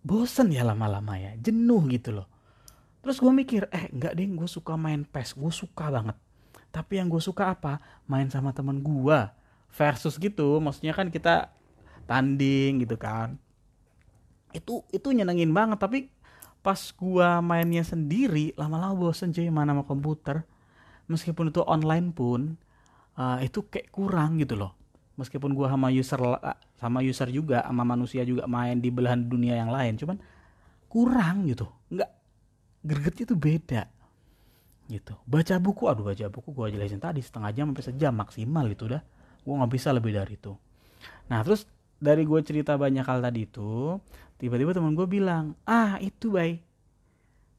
bosen 0.05 0.55
ya 0.55 0.63
lama-lama 0.63 1.19
ya 1.19 1.35
jenuh 1.41 1.83
gitu 1.91 2.15
loh. 2.23 2.29
Terus 3.03 3.19
gue 3.19 3.33
mikir 3.33 3.67
eh 3.73 3.89
enggak 3.91 4.13
deh 4.15 4.29
gue 4.29 4.49
suka 4.49 4.77
main 4.77 5.03
PES 5.03 5.35
gue 5.35 5.53
suka 5.53 5.91
banget. 5.91 6.17
Tapi 6.69 7.01
yang 7.01 7.09
gue 7.09 7.23
suka 7.25 7.57
apa? 7.57 7.81
Main 8.05 8.29
sama 8.29 8.53
temen 8.53 8.85
gue 8.85 9.19
versus 9.73 10.17
gitu 10.17 10.59
maksudnya 10.61 10.97
kan 10.97 11.13
kita 11.13 11.53
tanding 12.09 12.85
gitu 12.85 12.97
kan 12.97 13.37
itu 14.57 14.85
itu 14.95 15.09
nyenengin 15.13 15.53
banget 15.53 15.79
tapi 15.81 15.99
pas 16.65 16.79
gua 16.97 17.39
mainnya 17.39 17.87
sendiri 17.87 18.53
lama-lama 18.59 18.97
bosen 18.97 19.31
cuy 19.31 19.49
mana 19.49 19.73
sama 19.73 19.85
komputer. 19.87 20.45
Meskipun 21.09 21.49
itu 21.49 21.65
online 21.65 22.13
pun 22.13 22.61
uh, 23.17 23.41
itu 23.41 23.65
kayak 23.65 23.89
kurang 23.89 24.37
gitu 24.37 24.59
loh. 24.59 24.77
Meskipun 25.17 25.57
gua 25.57 25.73
sama 25.73 25.89
user 25.89 26.21
sama 26.77 26.99
user 27.01 27.29
juga 27.33 27.65
sama 27.65 27.83
manusia 27.87 28.23
juga 28.23 28.45
main 28.45 28.79
di 28.79 28.93
belahan 28.93 29.25
dunia 29.27 29.57
yang 29.57 29.73
lain 29.73 29.97
cuman 29.97 30.17
kurang 30.91 31.49
gitu. 31.49 31.69
Nggak 31.89 32.11
gregetnya 32.85 33.25
tuh 33.33 33.39
beda 33.39 33.83
gitu. 34.89 35.15
Baca 35.25 35.55
buku 35.61 35.83
aduh 35.89 36.05
baca 36.13 36.27
buku 36.29 36.49
gua 36.53 36.69
jelasin 36.69 37.01
tadi 37.01 37.21
setengah 37.25 37.51
jam 37.55 37.65
sampai 37.73 37.85
sejam 37.85 38.13
maksimal 38.13 38.67
itu 38.69 38.89
udah 38.89 39.03
gua 39.47 39.55
nggak 39.65 39.73
bisa 39.73 39.89
lebih 39.95 40.13
dari 40.13 40.37
itu. 40.37 40.53
Nah 41.33 41.41
terus 41.45 41.65
dari 41.99 42.23
gue 42.23 42.41
cerita 42.47 42.79
banyak 42.79 43.03
hal 43.03 43.19
tadi 43.19 43.45
itu 43.45 43.99
tiba-tiba 44.39 44.71
teman 44.71 44.95
gue 44.95 45.05
bilang 45.05 45.59
ah 45.67 45.99
itu 45.99 46.31
bay. 46.31 46.63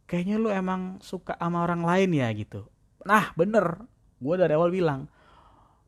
Kayaknya 0.10 0.36
lu 0.42 0.50
emang 0.50 0.98
suka 1.04 1.38
sama 1.38 1.62
orang 1.62 1.86
lain 1.86 2.10
ya 2.18 2.28
gitu. 2.34 2.66
Nah 3.06 3.30
bener. 3.36 3.84
Gue 4.20 4.36
dari 4.36 4.52
awal 4.56 4.72
bilang 4.72 5.08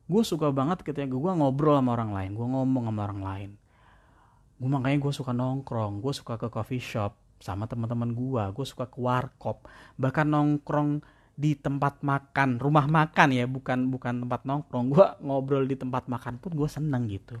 gue 0.08 0.22
suka 0.24 0.52
banget 0.52 0.84
ketika 0.84 1.08
gue 1.08 1.32
ngobrol 1.32 1.78
sama 1.78 1.96
orang 1.96 2.12
lain 2.12 2.30
gue 2.36 2.46
ngomong 2.46 2.84
sama 2.92 3.00
orang 3.08 3.22
lain. 3.24 3.50
Gue 4.60 4.68
makanya 4.70 4.98
gue 5.00 5.12
suka 5.12 5.32
nongkrong 5.32 6.04
gue 6.04 6.12
suka 6.14 6.36
ke 6.36 6.48
coffee 6.52 6.80
shop 6.80 7.16
sama 7.42 7.66
teman-teman 7.66 8.14
gue 8.14 8.42
gue 8.54 8.66
suka 8.68 8.86
ke 8.86 9.02
warkop 9.02 9.66
bahkan 9.98 10.28
nongkrong 10.28 11.02
di 11.32 11.58
tempat 11.58 12.04
makan 12.06 12.60
rumah 12.60 12.86
makan 12.86 13.32
ya 13.32 13.48
bukan 13.48 13.88
bukan 13.88 14.28
tempat 14.28 14.44
nongkrong. 14.44 14.86
Gue 14.92 15.06
ngobrol 15.24 15.64
di 15.64 15.76
tempat 15.80 16.06
makan 16.06 16.36
pun 16.36 16.52
gue 16.52 16.68
seneng 16.68 17.08
gitu 17.08 17.40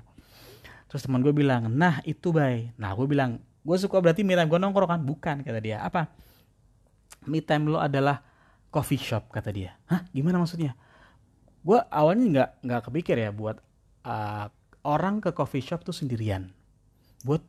terus 0.92 1.08
teman 1.08 1.24
gue 1.24 1.32
bilang 1.32 1.72
nah 1.72 2.04
itu 2.04 2.36
bay. 2.36 2.68
Nah 2.76 2.92
gue 2.92 3.08
bilang 3.08 3.40
gue 3.40 3.76
suka 3.80 3.96
berarti 3.96 4.20
me 4.20 4.36
time 4.36 4.52
gue 4.52 4.60
nongkrong 4.60 4.92
kan? 4.92 5.00
Bukan 5.00 5.36
kata 5.40 5.56
dia. 5.56 5.80
Apa? 5.80 6.12
Me 7.24 7.40
time 7.40 7.72
lo 7.72 7.80
adalah 7.80 8.20
coffee 8.68 9.00
shop 9.00 9.32
kata 9.32 9.48
dia. 9.56 9.72
Hah? 9.88 10.04
Gimana 10.12 10.36
maksudnya? 10.36 10.76
Gue 11.64 11.80
awalnya 11.88 12.24
nggak 12.28 12.50
nggak 12.60 12.80
kepikir 12.92 13.16
ya 13.16 13.32
buat 13.32 13.56
uh, 14.04 14.52
orang 14.84 15.24
ke 15.24 15.32
coffee 15.32 15.64
shop 15.64 15.80
tuh 15.80 15.96
sendirian. 15.96 16.52
Buat 17.24 17.40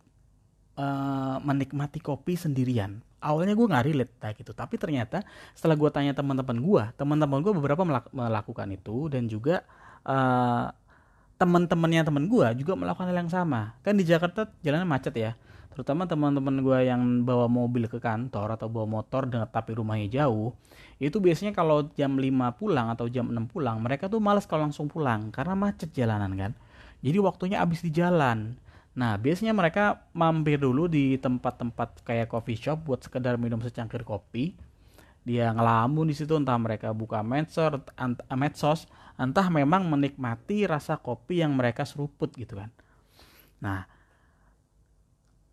uh, 0.80 1.44
menikmati 1.44 2.00
kopi 2.00 2.40
sendirian. 2.40 3.04
Awalnya 3.20 3.60
gue 3.60 3.68
nggak 3.68 3.86
relate 3.92 4.14
kayak 4.24 4.40
gitu. 4.40 4.56
Tapi 4.56 4.80
ternyata 4.80 5.20
setelah 5.52 5.76
gue 5.76 5.92
tanya 5.92 6.16
teman-teman 6.16 6.64
gue 6.64 6.84
teman-teman 6.96 7.44
gue 7.44 7.52
beberapa 7.60 7.84
melak 7.84 8.08
melakukan 8.16 8.72
itu 8.72 9.12
dan 9.12 9.28
juga 9.28 9.68
uh, 10.08 10.72
teman-temannya 11.44 12.08
teman 12.08 12.32
gue 12.32 12.48
juga 12.64 12.80
melakukan 12.80 13.12
hal 13.12 13.18
yang 13.28 13.32
sama. 13.32 13.76
Kan 13.84 14.00
di 14.00 14.08
Jakarta 14.08 14.48
jalannya 14.64 14.88
macet 14.88 15.12
ya. 15.20 15.36
Terutama 15.76 16.08
teman-teman 16.08 16.64
gue 16.64 16.80
yang 16.88 17.28
bawa 17.28 17.52
mobil 17.52 17.92
ke 17.92 18.00
kantor 18.00 18.56
atau 18.56 18.70
bawa 18.72 19.02
motor 19.02 19.28
dengan 19.28 19.50
tapi 19.50 19.74
rumahnya 19.76 20.22
jauh 20.22 20.54
itu 21.02 21.18
biasanya 21.18 21.52
kalau 21.52 21.90
jam 21.98 22.14
5 22.16 22.30
pulang 22.62 22.94
atau 22.94 23.10
jam 23.10 23.28
6 23.28 23.50
pulang 23.50 23.82
mereka 23.82 24.06
tuh 24.06 24.22
males 24.22 24.46
kalau 24.46 24.70
langsung 24.70 24.86
pulang 24.86 25.34
karena 25.34 25.58
macet 25.58 25.90
jalanan 25.92 26.32
kan? 26.38 26.52
Jadi 27.04 27.18
waktunya 27.20 27.60
habis 27.60 27.84
di 27.84 27.92
jalan. 27.92 28.56
Nah 28.94 29.18
biasanya 29.18 29.52
mereka 29.52 30.06
mampir 30.14 30.62
dulu 30.62 30.86
di 30.86 31.18
tempat-tempat 31.18 32.06
kayak 32.06 32.30
coffee 32.30 32.56
shop 32.56 32.86
buat 32.86 33.02
sekedar 33.02 33.36
minum 33.42 33.60
secangkir 33.60 34.06
kopi. 34.06 34.54
Dia 35.26 35.52
ngelamun 35.58 36.06
di 36.06 36.16
situ 36.16 36.38
entah 36.38 36.56
mereka 36.62 36.94
buka 36.94 37.26
medsos 37.26 37.82
medsos 38.38 38.80
entah 39.18 39.48
memang 39.50 39.86
menikmati 39.86 40.66
rasa 40.66 40.98
kopi 40.98 41.46
yang 41.46 41.54
mereka 41.54 41.86
seruput 41.86 42.34
gitu 42.34 42.58
kan. 42.58 42.70
Nah 43.62 43.86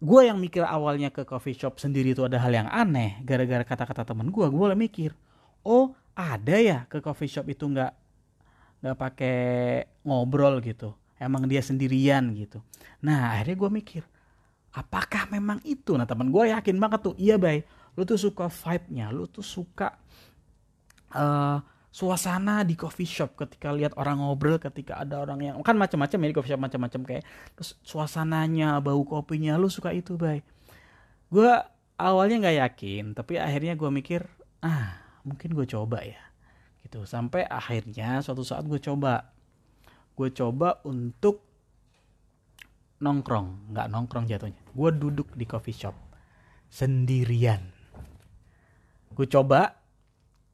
gue 0.00 0.20
yang 0.24 0.40
mikir 0.40 0.64
awalnya 0.64 1.12
ke 1.12 1.28
coffee 1.28 1.52
shop 1.52 1.76
sendiri 1.76 2.16
itu 2.16 2.24
ada 2.24 2.40
hal 2.40 2.52
yang 2.56 2.68
aneh 2.72 3.20
gara-gara 3.20 3.60
kata-kata 3.60 4.08
temen 4.08 4.32
gue 4.32 4.48
gue 4.48 4.66
mikir 4.72 5.12
oh 5.60 5.92
ada 6.16 6.56
ya 6.56 6.88
ke 6.88 7.04
coffee 7.04 7.28
shop 7.28 7.44
itu 7.52 7.68
nggak 7.68 7.92
nggak 8.80 8.96
pakai 8.96 9.38
ngobrol 10.08 10.60
gitu. 10.64 10.96
Emang 11.20 11.44
dia 11.44 11.60
sendirian 11.60 12.32
gitu. 12.32 12.64
Nah 13.04 13.36
akhirnya 13.36 13.56
gue 13.60 13.70
mikir 13.76 14.02
apakah 14.72 15.28
memang 15.28 15.60
itu? 15.68 15.92
Nah 16.00 16.08
teman 16.08 16.32
gue 16.32 16.48
yakin 16.48 16.80
banget 16.80 17.00
tuh 17.04 17.14
iya 17.20 17.36
bay. 17.36 17.60
Lu 17.92 18.08
tuh 18.08 18.16
suka 18.16 18.48
vibe-nya 18.48 19.12
lu 19.12 19.28
tuh 19.28 19.44
suka 19.44 20.00
uh, 21.12 21.60
suasana 21.90 22.62
di 22.62 22.78
coffee 22.78 23.06
shop 23.06 23.34
ketika 23.34 23.74
lihat 23.74 23.98
orang 23.98 24.22
ngobrol 24.22 24.62
ketika 24.62 25.02
ada 25.02 25.26
orang 25.26 25.42
yang 25.42 25.54
kan 25.66 25.74
macam-macam 25.74 26.18
ya 26.22 26.26
di 26.30 26.36
coffee 26.38 26.52
shop 26.54 26.62
macam-macam 26.62 27.00
kayak 27.02 27.24
terus 27.58 27.74
suasananya 27.82 28.78
bau 28.78 29.02
kopinya 29.02 29.58
lu 29.58 29.66
suka 29.66 29.90
itu 29.90 30.14
bay. 30.14 30.46
Gue 31.30 31.50
awalnya 31.98 32.46
nggak 32.46 32.56
yakin 32.62 33.04
tapi 33.18 33.42
akhirnya 33.42 33.74
gue 33.74 33.90
mikir 33.90 34.22
ah 34.62 35.02
mungkin 35.26 35.50
gue 35.52 35.66
coba 35.66 36.06
ya. 36.06 36.22
Gitu. 36.86 37.02
Sampai 37.04 37.44
akhirnya 37.44 38.22
suatu 38.22 38.46
saat 38.46 38.64
gue 38.66 38.78
coba. 38.78 39.34
Gue 40.14 40.30
coba 40.30 40.78
untuk 40.86 41.42
nongkrong. 43.02 43.74
Nggak 43.74 43.86
nongkrong 43.90 44.24
jatuhnya. 44.30 44.62
Gue 44.72 44.90
duduk 44.94 45.34
di 45.34 45.44
coffee 45.44 45.74
shop 45.76 45.96
sendirian. 46.70 47.66
Gue 49.10 49.26
coba 49.26 49.79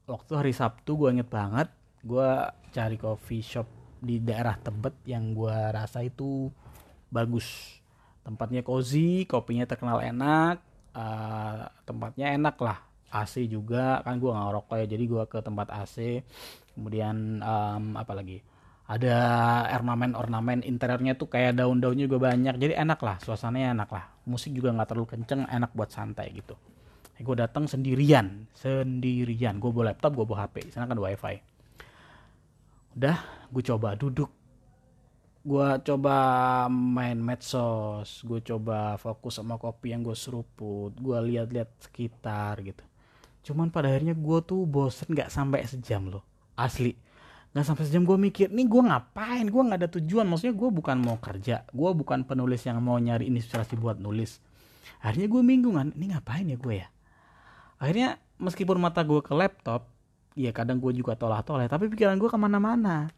waktu 0.06 0.32
hari 0.38 0.52
Sabtu 0.54 0.94
gue 0.94 1.08
inget 1.18 1.28
banget 1.28 1.68
gue 2.06 2.30
cari 2.70 2.96
coffee 2.96 3.42
shop 3.42 3.66
di 3.98 4.22
daerah 4.22 4.54
Tebet 4.54 4.94
yang 5.10 5.34
gue 5.34 5.56
rasa 5.74 6.06
itu 6.06 6.46
bagus. 7.10 7.78
Tempatnya 8.22 8.62
cozy 8.62 9.26
kopinya 9.26 9.66
terkenal 9.66 10.02
enak 10.02 10.62
uh, 10.94 11.66
tempatnya 11.82 12.34
enak 12.38 12.56
lah. 12.62 12.78
AC 13.06 13.46
juga 13.46 14.02
kan 14.02 14.18
gue 14.18 14.28
nggak 14.28 14.50
rokok 14.50 14.76
ya 14.82 14.86
jadi 14.90 15.04
gue 15.06 15.22
ke 15.30 15.38
tempat 15.38 15.70
AC 15.70 16.22
kemudian 16.78 17.42
um, 17.42 17.98
apa 17.98 18.12
lagi? 18.14 18.38
Ada 18.86 19.18
ornamen-ornamen 19.82 20.62
interiornya 20.62 21.18
tuh 21.18 21.26
kayak 21.26 21.58
daun-daunnya 21.58 22.06
juga 22.06 22.30
banyak 22.30 22.54
jadi 22.54 22.86
enak 22.86 23.00
lah 23.02 23.16
suasananya 23.18 23.74
enak 23.74 23.90
lah. 23.90 24.04
Musik 24.30 24.54
juga 24.54 24.70
nggak 24.70 24.86
terlalu 24.94 25.08
kenceng 25.18 25.42
enak 25.50 25.74
buat 25.74 25.90
santai 25.90 26.30
gitu 26.30 26.54
gue 27.24 27.36
datang 27.36 27.64
sendirian 27.64 28.44
sendirian. 28.52 29.56
Gue 29.56 29.72
bawa 29.72 29.92
laptop 29.96 30.20
gue 30.20 30.26
bawa 30.28 30.48
hp 30.48 30.68
sana 30.68 30.84
kan 30.84 31.00
wifi. 31.00 31.40
Udah 32.92 33.16
gue 33.48 33.62
coba 33.64 33.96
duduk. 33.96 34.28
Gue 35.46 35.68
coba 35.80 36.16
main 36.68 37.16
medsos 37.16 38.20
gue 38.20 38.44
coba 38.44 39.00
fokus 39.00 39.40
sama 39.40 39.56
kopi 39.56 39.96
yang 39.96 40.04
gue 40.04 40.12
seruput 40.12 40.92
gue 40.92 41.18
lihat-lihat 41.32 41.88
sekitar 41.88 42.60
gitu. 42.60 42.84
Cuman 43.48 43.72
pada 43.72 43.88
akhirnya 43.88 44.12
gue 44.12 44.38
tuh 44.44 44.68
bosen 44.68 45.08
nggak 45.08 45.32
sampai 45.32 45.64
sejam 45.64 46.12
loh 46.12 46.24
asli. 46.52 46.92
Nggak 47.56 47.64
sampai 47.64 47.84
sejam 47.88 48.04
gue 48.04 48.18
mikir 48.20 48.52
nih 48.52 48.68
gue 48.68 48.82
ngapain? 48.92 49.46
Gue 49.48 49.62
nggak 49.64 49.80
ada 49.80 49.90
tujuan. 49.96 50.28
Maksudnya 50.28 50.52
gue 50.52 50.68
bukan 50.68 50.96
mau 51.00 51.16
kerja 51.16 51.64
gue 51.64 51.90
bukan 51.96 52.28
penulis 52.28 52.60
yang 52.68 52.76
mau 52.84 53.00
nyari 53.00 53.24
inspirasi 53.32 53.80
buat 53.80 53.96
nulis. 53.96 54.44
Akhirnya 55.00 55.32
gue 55.32 55.40
bingung 55.40 55.80
kan 55.80 55.96
ini 55.96 56.12
ngapain 56.12 56.44
ya 56.44 56.60
gue 56.60 56.76
ya 56.84 56.88
akhirnya 57.76 58.20
meskipun 58.40 58.76
mata 58.80 59.04
gue 59.04 59.20
ke 59.20 59.32
laptop 59.32 59.88
ya 60.36 60.52
kadang 60.52 60.76
gue 60.80 60.92
juga 60.92 61.16
tolak-tolak 61.16 61.68
tapi 61.72 61.88
pikiran 61.92 62.16
gue 62.20 62.28
ke 62.28 62.38
mana-mana. 62.38 63.08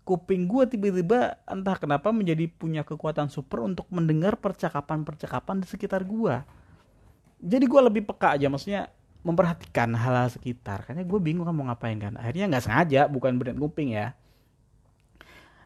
Kuping 0.00 0.48
gue 0.48 0.64
tiba-tiba 0.66 1.38
entah 1.46 1.76
kenapa 1.76 2.10
menjadi 2.10 2.48
punya 2.50 2.82
kekuatan 2.82 3.30
super 3.30 3.62
untuk 3.62 3.86
mendengar 3.92 4.34
percakapan-percakapan 4.40 5.62
di 5.62 5.66
sekitar 5.68 6.02
gue 6.02 6.40
jadi 7.40 7.64
gue 7.64 7.80
lebih 7.80 8.02
peka 8.04 8.36
aja 8.36 8.52
maksudnya 8.52 8.92
memperhatikan 9.24 9.96
hal-hal 9.96 10.28
sekitar. 10.28 10.84
Karena 10.84 11.04
gue 11.04 11.20
bingung 11.20 11.48
kan 11.48 11.56
mau 11.56 11.64
ngapain 11.68 11.96
kan. 11.96 12.14
Akhirnya 12.20 12.52
nggak 12.52 12.64
sengaja 12.64 13.08
bukan 13.08 13.40
berniat 13.40 13.56
kuping 13.56 13.96
ya. 13.96 14.12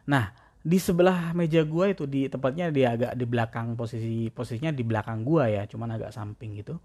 Nah 0.07 0.31
di 0.65 0.81
sebelah 0.81 1.35
meja 1.37 1.61
gue 1.61 1.85
itu 1.93 2.09
di 2.09 2.25
tempatnya 2.25 2.73
dia 2.73 2.97
agak 2.97 3.11
di 3.13 3.25
belakang 3.29 3.77
posisi 3.77 4.33
posisinya 4.33 4.73
di 4.73 4.81
belakang 4.81 5.21
gue 5.21 5.61
ya 5.61 5.63
cuman 5.69 5.93
agak 5.93 6.09
samping 6.09 6.57
gitu 6.57 6.81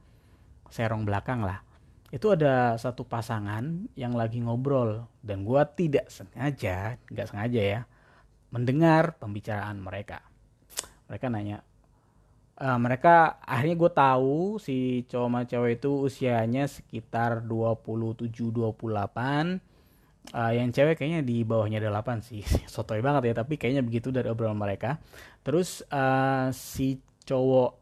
serong 0.70 1.04
belakang 1.04 1.42
lah. 1.42 1.60
Itu 2.10 2.34
ada 2.34 2.74
satu 2.74 3.06
pasangan 3.06 3.86
yang 3.94 4.14
lagi 4.18 4.42
ngobrol 4.42 5.06
dan 5.22 5.46
gue 5.46 5.62
tidak 5.78 6.10
sengaja 6.10 6.98
nggak 7.06 7.28
sengaja 7.30 7.60
ya 7.60 7.80
mendengar 8.50 9.14
pembicaraan 9.18 9.78
mereka. 9.78 10.26
Mereka 11.06 11.30
nanya 11.30 11.62
uh, 12.60 12.78
mereka 12.78 13.40
akhirnya 13.42 13.76
gue 13.78 13.90
tahu 13.90 14.60
si 14.60 15.08
cowok 15.08 15.26
sama 15.26 15.40
cewek 15.48 15.72
itu 15.80 15.90
usianya 16.06 16.68
sekitar 16.68 17.42
27 17.42 18.30
28 18.30 18.76
uh, 20.36 20.52
yang 20.52 20.68
cewek 20.70 20.94
kayaknya 21.00 21.22
di 21.24 21.42
bawahnya 21.42 21.80
8 21.80 22.20
sih. 22.26 22.44
Sotoy 22.72 23.00
banget 23.00 23.32
ya 23.32 23.34
tapi 23.40 23.56
kayaknya 23.56 23.82
begitu 23.82 24.12
dari 24.12 24.28
obrolan 24.28 24.60
mereka. 24.60 25.00
Terus 25.40 25.80
uh, 25.88 26.52
si 26.52 27.00
cowok 27.24 27.80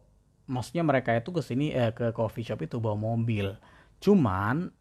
maksudnya 0.49 0.83
mereka 0.83 1.13
itu 1.15 1.31
ke 1.31 1.45
sini 1.45 1.71
eh, 1.71 1.93
ke 1.93 2.11
coffee 2.17 2.43
shop 2.43 2.65
itu 2.65 2.81
bawa 2.81 2.97
mobil. 2.97 3.55
Cuman 4.01 4.73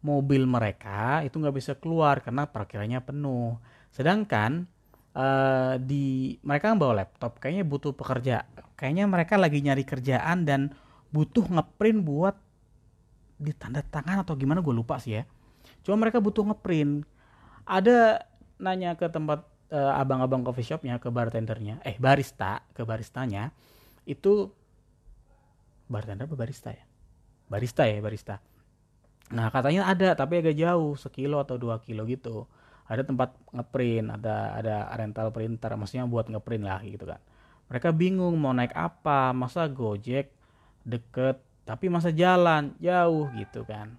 mobil 0.00 0.48
mereka 0.48 1.20
itu 1.26 1.36
nggak 1.36 1.56
bisa 1.56 1.72
keluar 1.76 2.24
karena 2.24 2.48
parkirannya 2.48 3.02
penuh. 3.04 3.60
Sedangkan 3.92 4.64
uh, 5.12 5.76
di 5.76 6.38
mereka 6.40 6.72
kan 6.72 6.78
bawa 6.80 7.04
laptop 7.04 7.36
kayaknya 7.42 7.66
butuh 7.66 7.92
pekerja. 7.92 8.48
Kayaknya 8.78 9.04
mereka 9.10 9.34
lagi 9.36 9.60
nyari 9.60 9.84
kerjaan 9.84 10.48
dan 10.48 10.72
butuh 11.12 11.44
ngeprint 11.44 12.00
buat 12.00 12.38
ditanda 13.40 13.84
tangan 13.84 14.24
atau 14.24 14.38
gimana 14.38 14.64
gue 14.64 14.72
lupa 14.72 14.96
sih 14.96 15.20
ya. 15.20 15.28
Cuma 15.84 16.00
mereka 16.00 16.22
butuh 16.22 16.46
ngeprint. 16.48 17.04
Ada 17.68 18.24
nanya 18.56 18.96
ke 18.96 19.04
tempat 19.10 19.44
uh, 19.72 20.00
abang-abang 20.00 20.44
coffee 20.44 20.66
shopnya 20.66 21.00
ke 21.00 21.08
bartendernya 21.08 21.80
eh 21.86 21.96
barista 21.96 22.60
ke 22.76 22.84
baristanya 22.84 23.54
itu 24.04 24.52
bartender 25.90 26.30
apa 26.30 26.38
barista 26.38 26.70
ya? 26.70 26.86
Barista 27.50 27.82
ya 27.84 27.98
barista. 27.98 28.38
Nah 29.34 29.50
katanya 29.50 29.90
ada 29.90 30.14
tapi 30.14 30.38
agak 30.38 30.54
jauh 30.54 30.94
sekilo 30.94 31.42
atau 31.42 31.58
dua 31.58 31.82
kilo 31.82 32.06
gitu. 32.06 32.46
Ada 32.86 33.02
tempat 33.02 33.34
ngeprint 33.50 34.06
ada 34.10 34.54
ada 34.54 34.86
rental 34.94 35.34
printer 35.34 35.74
maksudnya 35.74 36.06
buat 36.06 36.30
ngeprint 36.30 36.64
lah 36.64 36.80
gitu 36.86 37.04
kan. 37.06 37.18
Mereka 37.70 37.90
bingung 37.94 38.38
mau 38.38 38.54
naik 38.54 38.74
apa 38.74 39.34
masa 39.34 39.66
gojek 39.66 40.30
deket 40.86 41.42
tapi 41.66 41.90
masa 41.90 42.14
jalan 42.14 42.74
jauh 42.78 43.26
gitu 43.34 43.66
kan. 43.66 43.98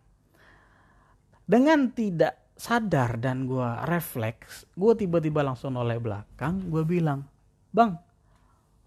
Dengan 1.43 1.91
tidak 1.91 2.41
sadar 2.61 3.17
dan 3.17 3.49
gue 3.49 3.69
refleks 3.89 4.69
gue 4.77 4.93
tiba-tiba 4.93 5.41
langsung 5.41 5.73
oleh 5.81 5.97
belakang 5.97 6.61
gue 6.69 6.85
bilang 6.85 7.25
bang 7.73 7.97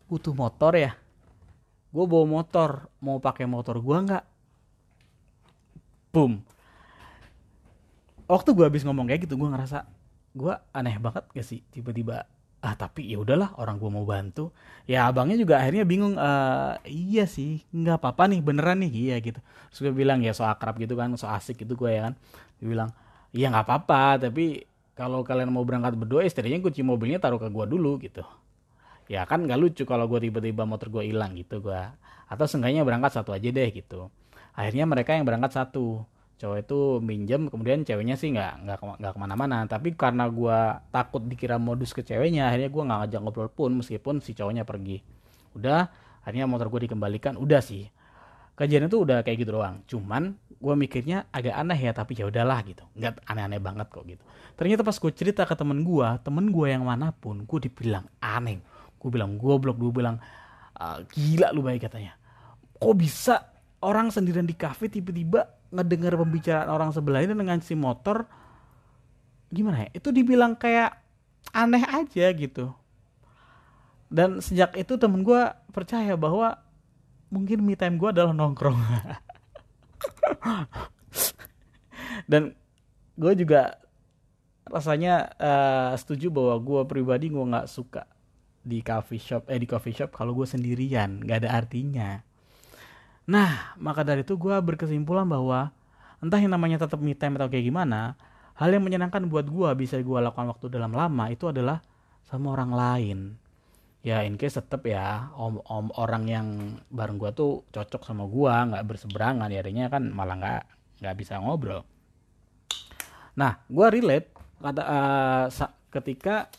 butuh 0.06 0.30
motor 0.30 0.78
ya 0.78 0.94
gue 1.94 2.04
bawa 2.10 2.26
motor. 2.26 2.90
Mau 2.98 3.22
pakai 3.22 3.46
motor 3.46 3.78
gue 3.78 3.98
nggak? 4.10 4.24
Boom. 6.10 6.42
Waktu 8.26 8.50
gue 8.50 8.64
habis 8.66 8.82
ngomong 8.82 9.06
kayak 9.06 9.30
gitu 9.30 9.38
gue 9.38 9.46
ngerasa 9.46 9.86
gue 10.34 10.54
aneh 10.74 10.98
banget 10.98 11.24
gak 11.30 11.46
sih? 11.46 11.62
Tiba-tiba 11.70 12.26
ah 12.64 12.72
tapi 12.80 13.04
ya 13.04 13.20
udahlah 13.20 13.54
orang 13.60 13.78
gue 13.78 13.90
mau 13.92 14.02
bantu. 14.02 14.50
Ya 14.90 15.06
abangnya 15.06 15.38
juga 15.38 15.60
akhirnya 15.60 15.84
bingung 15.84 16.16
e, 16.16 16.30
iya 16.88 17.28
sih 17.28 17.60
nggak 17.70 18.00
apa-apa 18.00 18.26
nih 18.32 18.40
beneran 18.42 18.82
nih. 18.82 18.92
Iya 19.12 19.16
gitu. 19.22 19.40
Gue 19.78 19.92
bilang 19.94 20.18
ya 20.24 20.34
so 20.34 20.42
akrab 20.42 20.74
gitu 20.82 20.98
kan 20.98 21.14
so 21.14 21.30
asik 21.30 21.62
gitu 21.62 21.78
gue 21.78 21.94
ya 21.94 22.10
kan. 22.10 22.14
Dia 22.58 22.66
bilang 22.66 22.90
iya 23.30 23.52
nggak 23.52 23.66
apa-apa 23.68 24.26
tapi 24.26 24.66
kalau 24.94 25.26
kalian 25.26 25.50
mau 25.50 25.66
berangkat 25.66 25.98
berdua 25.98 26.22
istilahnya 26.22 26.62
kunci 26.62 26.80
mobilnya 26.86 27.18
taruh 27.18 27.42
ke 27.42 27.50
gue 27.50 27.66
dulu 27.66 27.98
gitu 28.00 28.22
ya 29.10 29.28
kan 29.28 29.44
nggak 29.44 29.58
lucu 29.60 29.82
kalau 29.84 30.08
gue 30.08 30.28
tiba-tiba 30.28 30.64
motor 30.64 30.88
gue 30.88 31.04
hilang 31.04 31.36
gitu 31.36 31.60
gue 31.60 31.80
atau 32.24 32.44
seenggaknya 32.48 32.82
berangkat 32.82 33.20
satu 33.20 33.36
aja 33.36 33.48
deh 33.52 33.68
gitu. 33.70 34.08
Akhirnya 34.56 34.88
mereka 34.88 35.12
yang 35.12 35.28
berangkat 35.28 35.54
satu. 35.54 36.06
Cowok 36.34 36.66
itu 36.66 36.78
minjem 36.98 37.46
kemudian 37.46 37.86
ceweknya 37.86 38.18
sih 38.18 38.34
nggak 38.34 38.66
nggak 38.66 38.78
nggak 39.00 39.12
ke 39.14 39.20
mana-mana. 39.20 39.68
Tapi 39.70 39.94
karena 39.94 40.26
gue 40.26 40.58
takut 40.90 41.22
dikira 41.22 41.60
modus 41.62 41.94
ke 41.94 42.02
ceweknya 42.02 42.50
akhirnya 42.50 42.72
gue 42.72 42.82
nggak 42.82 42.98
ngajak 43.06 43.20
ngobrol 43.22 43.50
pun 43.52 43.70
meskipun 43.78 44.18
si 44.18 44.34
cowoknya 44.34 44.66
pergi. 44.66 44.98
Udah 45.54 45.86
akhirnya 46.26 46.50
motor 46.50 46.72
gue 46.72 46.90
dikembalikan 46.90 47.38
udah 47.38 47.62
sih. 47.62 47.86
Kejadian 48.54 48.90
itu 48.90 48.98
udah 49.02 49.22
kayak 49.22 49.46
gitu 49.46 49.58
doang. 49.58 49.82
Cuman 49.86 50.34
gue 50.58 50.74
mikirnya 50.74 51.28
agak 51.30 51.54
aneh 51.54 51.78
ya 51.78 51.92
tapi 51.94 52.18
ya 52.18 52.26
udahlah 52.26 52.66
gitu. 52.66 52.82
Nggak 52.98 53.22
aneh-aneh 53.30 53.60
banget 53.62 53.86
kok 53.90 54.02
gitu. 54.06 54.22
Ternyata 54.58 54.82
pas 54.82 54.96
gue 54.98 55.12
cerita 55.14 55.42
ke 55.46 55.54
temen 55.54 55.86
gue 55.86 56.08
temen 56.22 56.50
gue 56.50 56.66
yang 56.66 56.86
mana 56.86 57.14
pun 57.14 57.46
gue 57.46 57.58
dibilang 57.62 58.06
aneh 58.18 58.73
gue 59.04 59.12
bilang 59.12 59.36
goblok 59.36 59.76
gue 59.76 59.92
bilang 59.92 60.16
uh, 60.80 61.04
gila 61.12 61.52
lu 61.52 61.60
baik 61.60 61.84
katanya. 61.84 62.16
Kok 62.80 62.96
bisa 62.96 63.52
orang 63.84 64.08
sendirian 64.08 64.48
di 64.48 64.56
kafe 64.56 64.88
tiba-tiba 64.88 65.44
ngedengar 65.68 66.16
pembicaraan 66.16 66.72
orang 66.72 66.88
sebelah 66.96 67.20
ini 67.20 67.36
dengan 67.36 67.60
si 67.60 67.76
motor? 67.76 68.24
Gimana 69.52 69.84
ya? 69.84 70.00
Itu 70.00 70.08
dibilang 70.08 70.56
kayak 70.56 70.96
aneh 71.52 71.84
aja 71.84 72.32
gitu. 72.32 72.72
Dan 74.08 74.40
sejak 74.40 74.72
itu 74.80 74.96
temen 74.96 75.20
gue 75.20 75.52
percaya 75.68 76.16
bahwa 76.16 76.56
mungkin 77.28 77.60
me 77.60 77.76
time 77.76 78.00
gue 78.00 78.08
adalah 78.08 78.32
nongkrong. 78.32 78.80
Dan 82.30 82.56
gue 83.20 83.32
juga 83.36 83.76
rasanya 84.64 85.28
uh, 85.36 85.92
setuju 85.92 86.32
bahwa 86.32 86.56
gue 86.56 86.80
pribadi 86.88 87.28
gue 87.28 87.44
nggak 87.44 87.68
suka 87.68 88.13
di 88.64 88.80
coffee 88.80 89.20
shop 89.20 89.52
eh 89.52 89.60
di 89.60 89.68
coffee 89.68 89.92
shop 89.92 90.10
kalau 90.16 90.32
gue 90.32 90.48
sendirian 90.48 91.20
nggak 91.20 91.44
ada 91.44 91.50
artinya 91.52 92.24
Nah, 93.24 93.72
maka 93.80 94.04
dari 94.04 94.20
itu 94.20 94.36
gue 94.36 94.52
berkesimpulan 94.60 95.24
bahwa 95.24 95.72
entah 96.20 96.40
yang 96.40 96.52
namanya 96.52 96.84
tetap 96.84 97.00
me 97.00 97.16
time 97.16 97.40
atau 97.40 97.48
kayak 97.48 97.64
gimana, 97.72 98.20
hal 98.56 98.68
yang 98.68 98.84
menyenangkan 98.84 99.24
buat 99.32 99.48
gue 99.48 99.70
bisa 99.80 99.96
gue 99.96 100.18
lakukan 100.20 100.52
waktu 100.52 100.68
dalam 100.68 100.92
lama 100.92 101.32
itu 101.32 101.48
adalah 101.48 101.80
sama 102.28 102.52
orang 102.52 102.72
lain. 102.76 103.18
Ya 104.04 104.20
in 104.28 104.36
case 104.36 104.60
tetap 104.60 104.84
ya 104.84 105.32
om, 105.40 105.64
om 105.64 105.88
orang 105.96 106.24
yang 106.28 106.46
bareng 106.92 107.16
gue 107.16 107.32
tuh 107.32 107.64
cocok 107.72 108.04
sama 108.04 108.28
gue, 108.28 108.52
nggak 108.52 108.84
berseberangan 108.84 109.48
ya 109.48 109.64
adanya 109.64 109.88
kan 109.88 110.04
malah 110.12 110.36
nggak 110.36 110.62
nggak 111.00 111.16
bisa 111.16 111.40
ngobrol. 111.40 111.80
Nah, 113.40 113.64
gue 113.72 113.86
relate 113.88 114.28
kata 114.60 114.82
uh, 114.84 115.68
ketika 115.88 116.52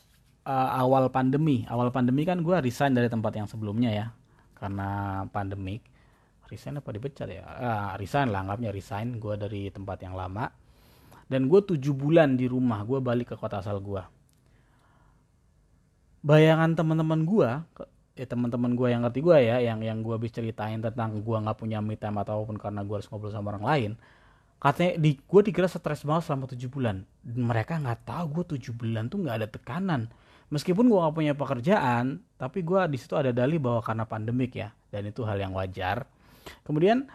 uh, 0.45 0.69
awal 0.79 1.09
pandemi, 1.09 1.65
awal 1.67 1.89
pandemi 1.89 2.23
kan 2.23 2.39
gue 2.45 2.55
resign 2.61 2.93
dari 2.93 3.09
tempat 3.09 3.33
yang 3.35 3.49
sebelumnya 3.49 3.91
ya. 3.91 4.07
Karena 4.55 5.21
pandemik 5.29 5.83
resign 6.47 6.79
apa 6.79 6.89
dipecat 6.93 7.27
ya? 7.27 7.43
Ah, 7.43 7.91
resign 7.97 8.31
lah 8.31 8.45
anggapnya 8.45 8.69
resign. 8.71 9.17
Gue 9.19 9.35
dari 9.35 9.67
tempat 9.73 9.99
yang 10.05 10.13
lama. 10.13 10.47
Dan 11.25 11.49
gue 11.49 11.61
tujuh 11.65 11.91
bulan 11.97 12.37
di 12.37 12.45
rumah. 12.45 12.85
Gue 12.85 13.01
balik 13.01 13.33
ke 13.33 13.35
kota 13.35 13.59
asal 13.59 13.81
gue 13.81 14.01
bayangan 16.25 16.73
teman-teman 16.73 17.21
gue 17.21 17.49
ya 18.17 18.25
teman-teman 18.25 18.73
gue 18.73 18.87
yang 18.89 19.05
ngerti 19.05 19.21
gue 19.21 19.37
ya 19.45 19.61
yang 19.61 19.85
yang 19.85 20.01
gue 20.01 20.17
bisa 20.17 20.41
ceritain 20.41 20.81
tentang 20.81 21.21
gue 21.21 21.37
nggak 21.37 21.53
punya 21.53 21.85
me 21.85 21.93
time 21.93 22.17
ataupun 22.17 22.57
karena 22.57 22.81
gue 22.81 22.97
harus 22.97 23.05
ngobrol 23.13 23.29
sama 23.29 23.53
orang 23.53 23.61
lain 23.69 23.91
katanya 24.57 24.97
di 24.97 25.21
gue 25.21 25.41
dikira 25.45 25.69
stres 25.69 26.01
banget 26.01 26.25
selama 26.25 26.49
tujuh 26.49 26.73
bulan. 26.73 27.05
Mereka 27.21 27.77
nggak 27.85 28.09
tahu 28.09 28.25
gue 28.41 28.57
tujuh 28.57 28.73
bulan 28.73 29.05
tuh 29.13 29.21
nggak 29.21 29.35
ada 29.37 29.47
tekanan 29.51 30.09
meskipun 30.53 30.85
gue 30.85 30.99
gak 30.99 31.15
punya 31.15 31.33
pekerjaan 31.33 32.21
tapi 32.37 32.61
gue 32.61 32.79
di 32.91 32.97
situ 32.99 33.17
ada 33.17 33.33
dalih 33.33 33.57
bahwa 33.57 33.81
karena 33.81 34.05
pandemik 34.05 34.51
ya 34.53 34.69
dan 34.91 35.07
itu 35.09 35.25
hal 35.25 35.39
yang 35.39 35.53
wajar. 35.55 36.05
Kemudian 36.61 37.09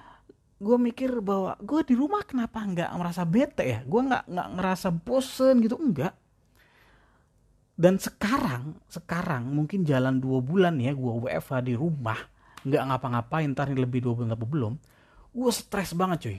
gue 0.60 0.76
mikir 0.76 1.24
bahwa 1.24 1.56
gue 1.62 1.80
di 1.88 1.94
rumah 1.96 2.20
kenapa 2.26 2.60
nggak 2.60 2.90
merasa 2.98 3.22
bete 3.24 3.64
ya? 3.64 3.80
Gue 3.86 4.04
nggak 4.04 4.28
nggak 4.28 4.48
ngerasa 4.58 4.88
bosen 4.92 5.62
gitu? 5.64 5.80
Enggak. 5.80 6.12
Dan 7.80 7.96
sekarang 7.96 8.76
sekarang 8.92 9.48
mungkin 9.48 9.88
jalan 9.88 10.20
dua 10.20 10.44
bulan 10.44 10.76
ya 10.76 10.92
gue 10.92 11.12
WFH 11.24 11.64
di 11.64 11.74
rumah 11.78 12.20
nggak 12.60 12.82
ngapa-ngapain 12.92 13.48
ntar 13.56 13.72
lebih 13.72 14.04
dua 14.04 14.20
bulan 14.20 14.36
apa 14.36 14.44
belum 14.44 14.76
gue 15.32 15.52
stres 15.54 15.96
banget 15.96 16.18
cuy. 16.28 16.38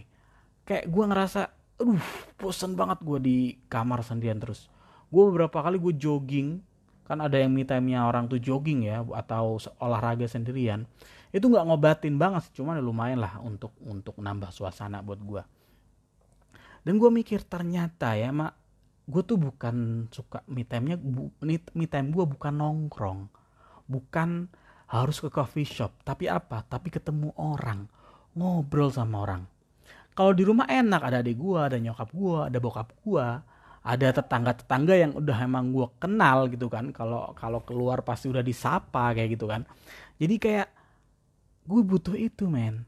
Kayak 0.67 0.85
gue 0.91 1.03
ngerasa 1.09 1.41
aduh 1.81 2.05
bosen 2.37 2.77
banget 2.77 3.01
gue 3.01 3.17
di 3.17 3.37
kamar 3.65 4.05
sendirian 4.05 4.37
terus. 4.37 4.69
Gue 5.09 5.27
beberapa 5.33 5.65
kali 5.65 5.81
gue 5.81 5.97
jogging 5.97 6.61
kan 7.07 7.19
ada 7.19 7.37
yang 7.37 7.51
me 7.51 7.67
time-nya 7.67 8.07
orang 8.07 8.29
tuh 8.31 8.39
jogging 8.39 8.87
ya 8.87 9.03
atau 9.03 9.59
olahraga 9.81 10.25
sendirian. 10.29 10.87
Itu 11.31 11.47
nggak 11.47 11.65
ngobatin 11.67 12.19
banget 12.19 12.49
cuman 12.55 12.79
ya 12.79 12.83
lumayan 12.83 13.19
lah 13.23 13.39
untuk 13.41 13.71
untuk 13.83 14.19
nambah 14.19 14.51
suasana 14.51 14.99
buat 14.99 15.19
gue 15.23 15.43
dan 16.81 16.97
gue 16.97 17.09
mikir 17.13 17.45
ternyata 17.45 18.17
ya 18.17 18.33
mak 18.33 18.57
gue 19.05 19.21
tuh 19.25 19.37
bukan 19.37 20.07
suka 20.09 20.41
me 20.49 20.65
time-nya 20.65 20.97
me 21.77 21.85
time 21.89 22.09
gue 22.13 22.25
bukan 22.25 22.53
nongkrong. 22.53 23.27
Bukan 23.91 24.47
harus 24.87 25.19
ke 25.19 25.29
coffee 25.29 25.67
shop 25.67 26.01
tapi 26.01 26.31
apa? 26.31 26.63
Tapi 26.65 26.89
ketemu 26.89 27.35
orang 27.37 27.85
ngobrol 28.33 28.89
sama 28.89 29.25
orang. 29.25 29.43
Kalau 30.15 30.31
di 30.31 30.43
rumah 30.47 30.67
enak 30.67 31.01
ada 31.01 31.17
adik 31.21 31.37
gue 31.37 31.59
ada 31.59 31.77
nyokap 31.77 32.09
gue 32.13 32.37
ada 32.49 32.57
bokap 32.57 32.89
gue 33.03 33.25
ada 33.81 34.13
tetangga-tetangga 34.13 34.93
yang 34.93 35.11
udah 35.17 35.37
emang 35.41 35.73
gue 35.73 35.89
kenal 35.97 36.45
gitu 36.53 36.69
kan. 36.69 36.93
Kalau 36.93 37.33
kalau 37.33 37.65
keluar 37.65 38.05
pasti 38.05 38.29
udah 38.29 38.45
disapa 38.45 39.13
kayak 39.17 39.29
gitu 39.37 39.49
kan. 39.49 39.65
Jadi 40.21 40.35
kayak 40.37 40.67
gue 41.65 41.81
butuh 41.81 42.13
itu 42.13 42.45
men. 42.45 42.85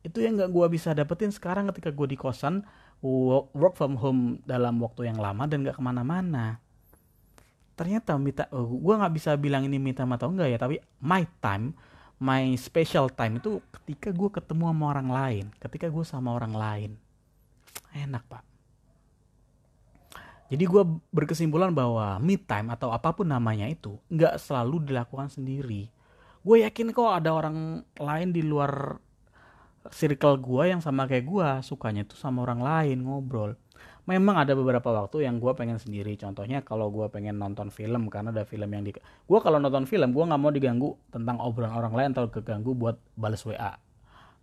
Itu 0.00 0.24
yang 0.24 0.40
nggak 0.40 0.48
gue 0.48 0.66
bisa 0.72 0.96
dapetin 0.96 1.28
sekarang 1.28 1.68
ketika 1.68 1.92
gue 1.92 2.08
di 2.08 2.16
kosan 2.16 2.64
work 3.52 3.76
from 3.76 4.00
home 4.00 4.40
dalam 4.48 4.80
waktu 4.80 5.12
yang 5.12 5.20
lama 5.20 5.44
dan 5.44 5.64
gak 5.64 5.76
ke 5.76 5.82
mana-mana. 5.84 6.56
Ternyata 7.76 8.16
minta 8.16 8.48
oh, 8.52 8.64
gue 8.64 8.94
nggak 8.96 9.12
bisa 9.12 9.36
bilang 9.36 9.64
ini 9.68 9.76
minta 9.76 10.04
atau 10.04 10.28
enggak 10.32 10.52
ya 10.52 10.58
tapi 10.60 10.80
my 11.00 11.24
time 11.40 11.72
my 12.20 12.52
special 12.60 13.08
time 13.08 13.40
itu 13.40 13.60
ketika 13.80 14.12
gue 14.12 14.28
ketemu 14.28 14.68
sama 14.68 14.84
orang 14.92 15.08
lain 15.08 15.44
ketika 15.60 15.88
gue 15.88 16.04
sama 16.04 16.32
orang 16.32 16.52
lain. 16.56 16.90
Enak 17.92 18.24
pak 18.24 18.49
jadi 20.50 20.66
gue 20.66 20.82
berkesimpulan 21.14 21.70
bahwa 21.70 22.18
me 22.18 22.34
time 22.34 22.74
atau 22.74 22.90
apa 22.90 23.14
pun 23.14 23.30
namanya 23.30 23.70
itu 23.70 23.94
nggak 24.10 24.34
selalu 24.34 24.82
dilakukan 24.82 25.30
sendiri. 25.30 25.86
Gue 26.42 26.66
yakin 26.66 26.90
kok 26.90 27.06
ada 27.06 27.30
orang 27.30 27.86
lain 27.94 28.34
di 28.34 28.42
luar 28.42 28.98
circle 29.94 30.42
gue 30.42 30.74
yang 30.74 30.82
sama 30.82 31.06
kayak 31.06 31.22
gue 31.22 31.48
sukanya 31.62 32.02
tuh 32.02 32.18
sama 32.18 32.42
orang 32.42 32.66
lain 32.66 32.98
ngobrol. 33.06 33.54
Memang 34.10 34.42
ada 34.42 34.58
beberapa 34.58 34.90
waktu 34.90 35.22
yang 35.22 35.38
gue 35.38 35.54
pengen 35.54 35.78
sendiri. 35.78 36.18
Contohnya 36.18 36.66
kalau 36.66 36.90
gue 36.90 37.06
pengen 37.14 37.38
nonton 37.38 37.70
film 37.70 38.10
karena 38.10 38.34
ada 38.34 38.42
film 38.42 38.66
yang 38.74 38.82
di 38.82 38.90
gue 38.90 39.38
kalau 39.38 39.62
nonton 39.62 39.86
film 39.86 40.10
gue 40.10 40.24
nggak 40.26 40.40
mau 40.42 40.50
diganggu 40.50 40.98
tentang 41.14 41.38
obrolan 41.38 41.78
orang 41.78 41.94
lain 41.94 42.10
atau 42.10 42.26
keganggu 42.26 42.74
buat 42.74 42.98
balas 43.14 43.46
wa 43.46 43.78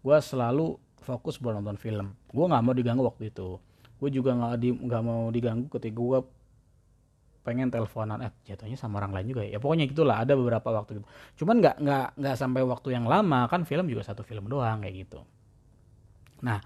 gue 0.08 0.18
selalu 0.24 0.80
fokus 1.04 1.36
buat 1.36 1.60
nonton 1.60 1.76
film. 1.76 2.16
Gue 2.32 2.48
nggak 2.48 2.64
mau 2.64 2.72
diganggu 2.72 3.04
waktu 3.04 3.28
itu 3.28 3.60
gue 3.98 4.10
juga 4.14 4.38
nggak 4.38 4.54
di 4.62 4.70
nggak 4.74 5.02
mau 5.02 5.30
diganggu 5.34 5.68
ketika 5.74 5.98
gue 5.98 6.20
pengen 7.48 7.72
teleponan. 7.72 8.20
Eh 8.28 8.32
jatuhnya 8.44 8.76
sama 8.76 9.00
orang 9.00 9.16
lain 9.16 9.32
juga 9.32 9.42
ya, 9.48 9.56
ya 9.56 9.60
pokoknya 9.64 9.88
gitulah 9.88 10.20
ada 10.20 10.36
beberapa 10.36 10.68
waktu 10.76 11.00
gitu. 11.00 11.08
Cuman 11.44 11.64
nggak 11.64 11.76
nggak 11.80 12.08
nggak 12.20 12.36
sampai 12.36 12.62
waktu 12.68 12.88
yang 13.00 13.08
lama. 13.08 13.48
Kan 13.48 13.64
film 13.64 13.88
juga 13.88 14.04
satu 14.04 14.28
film 14.28 14.52
doang 14.52 14.84
kayak 14.84 15.08
gitu. 15.08 15.24
Nah 16.44 16.60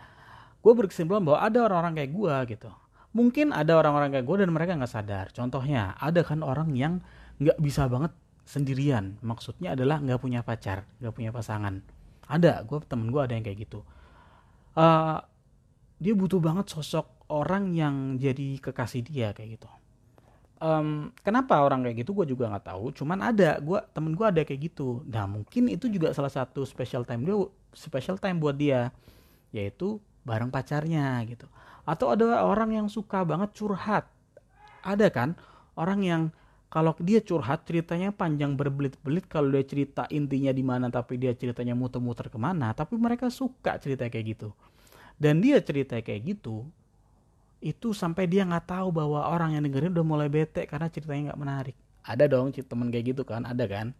gue 0.62 0.74
berkesimpulan 0.74 1.22
bahwa 1.22 1.40
ada 1.46 1.60
orang-orang 1.70 1.94
kayak 2.02 2.12
gue 2.12 2.36
gitu. 2.58 2.70
Mungkin 3.14 3.54
ada 3.54 3.78
orang-orang 3.78 4.10
kayak 4.10 4.26
gue 4.26 4.38
dan 4.42 4.50
mereka 4.50 4.72
nggak 4.74 4.90
sadar. 4.90 5.26
Contohnya 5.30 5.94
ada 6.02 6.26
kan 6.26 6.42
orang 6.42 6.74
yang 6.74 6.98
nggak 7.38 7.62
bisa 7.62 7.86
banget 7.86 8.12
sendirian. 8.50 9.22
Maksudnya 9.22 9.78
adalah 9.78 10.02
nggak 10.02 10.18
punya 10.18 10.42
pacar 10.42 10.90
nggak 10.98 11.14
punya 11.14 11.30
pasangan. 11.30 11.86
Ada. 12.26 12.66
Gue 12.66 12.82
temen 12.90 13.14
gue 13.14 13.22
ada 13.22 13.38
yang 13.38 13.46
kayak 13.46 13.70
gitu. 13.70 13.86
Uh, 14.74 15.22
dia 16.02 16.18
butuh 16.18 16.42
banget 16.42 16.66
sosok 16.74 17.21
orang 17.32 17.72
yang 17.72 18.20
jadi 18.20 18.60
kekasih 18.60 19.08
dia 19.08 19.32
kayak 19.32 19.56
gitu. 19.56 19.70
Um, 20.62 21.10
kenapa 21.26 21.58
orang 21.64 21.82
kayak 21.88 22.06
gitu? 22.06 22.12
Gue 22.14 22.28
juga 22.28 22.52
nggak 22.52 22.68
tahu. 22.68 22.92
Cuman 22.94 23.24
ada 23.24 23.58
gue 23.58 23.80
temen 23.96 24.14
gue 24.14 24.28
ada 24.28 24.44
kayak 24.44 24.62
gitu. 24.70 25.02
Nah 25.08 25.26
mungkin 25.26 25.72
itu 25.72 25.88
juga 25.88 26.12
salah 26.12 26.30
satu 26.30 26.68
special 26.68 27.08
time 27.08 27.24
dia 27.26 27.40
special 27.72 28.20
time 28.20 28.38
buat 28.38 28.60
dia 28.60 28.92
yaitu 29.56 29.98
bareng 30.28 30.52
pacarnya 30.52 31.18
gitu. 31.26 31.48
Atau 31.88 32.14
ada 32.14 32.46
orang 32.46 32.78
yang 32.78 32.88
suka 32.92 33.26
banget 33.26 33.56
curhat. 33.58 34.06
Ada 34.86 35.10
kan? 35.10 35.34
Orang 35.74 36.06
yang 36.06 36.30
kalau 36.70 36.94
dia 37.02 37.26
curhat 37.26 37.66
ceritanya 37.66 38.14
panjang 38.14 38.54
berbelit-belit. 38.54 39.26
Kalau 39.26 39.50
dia 39.50 39.66
cerita 39.66 40.06
intinya 40.14 40.54
di 40.54 40.62
mana 40.62 40.94
tapi 40.94 41.18
dia 41.18 41.34
ceritanya 41.34 41.74
muter-muter 41.74 42.30
ke 42.30 42.38
mana 42.38 42.76
tapi 42.78 43.00
mereka 43.02 43.34
suka 43.34 43.82
cerita 43.82 44.06
kayak 44.12 44.38
gitu. 44.38 44.54
Dan 45.18 45.42
dia 45.42 45.58
cerita 45.58 45.98
kayak 45.98 46.38
gitu 46.38 46.70
itu 47.62 47.94
sampai 47.94 48.26
dia 48.26 48.42
nggak 48.42 48.66
tahu 48.74 48.90
bahwa 48.90 49.30
orang 49.30 49.54
yang 49.54 49.64
dengerin 49.70 49.94
udah 49.94 50.06
mulai 50.06 50.28
bete 50.28 50.66
karena 50.66 50.90
ceritanya 50.90 51.32
nggak 51.32 51.42
menarik. 51.42 51.78
Ada 52.02 52.26
dong 52.26 52.50
temen 52.50 52.90
kayak 52.90 53.14
gitu 53.14 53.22
kan 53.22 53.46
ada 53.46 53.70
kan? 53.70 53.94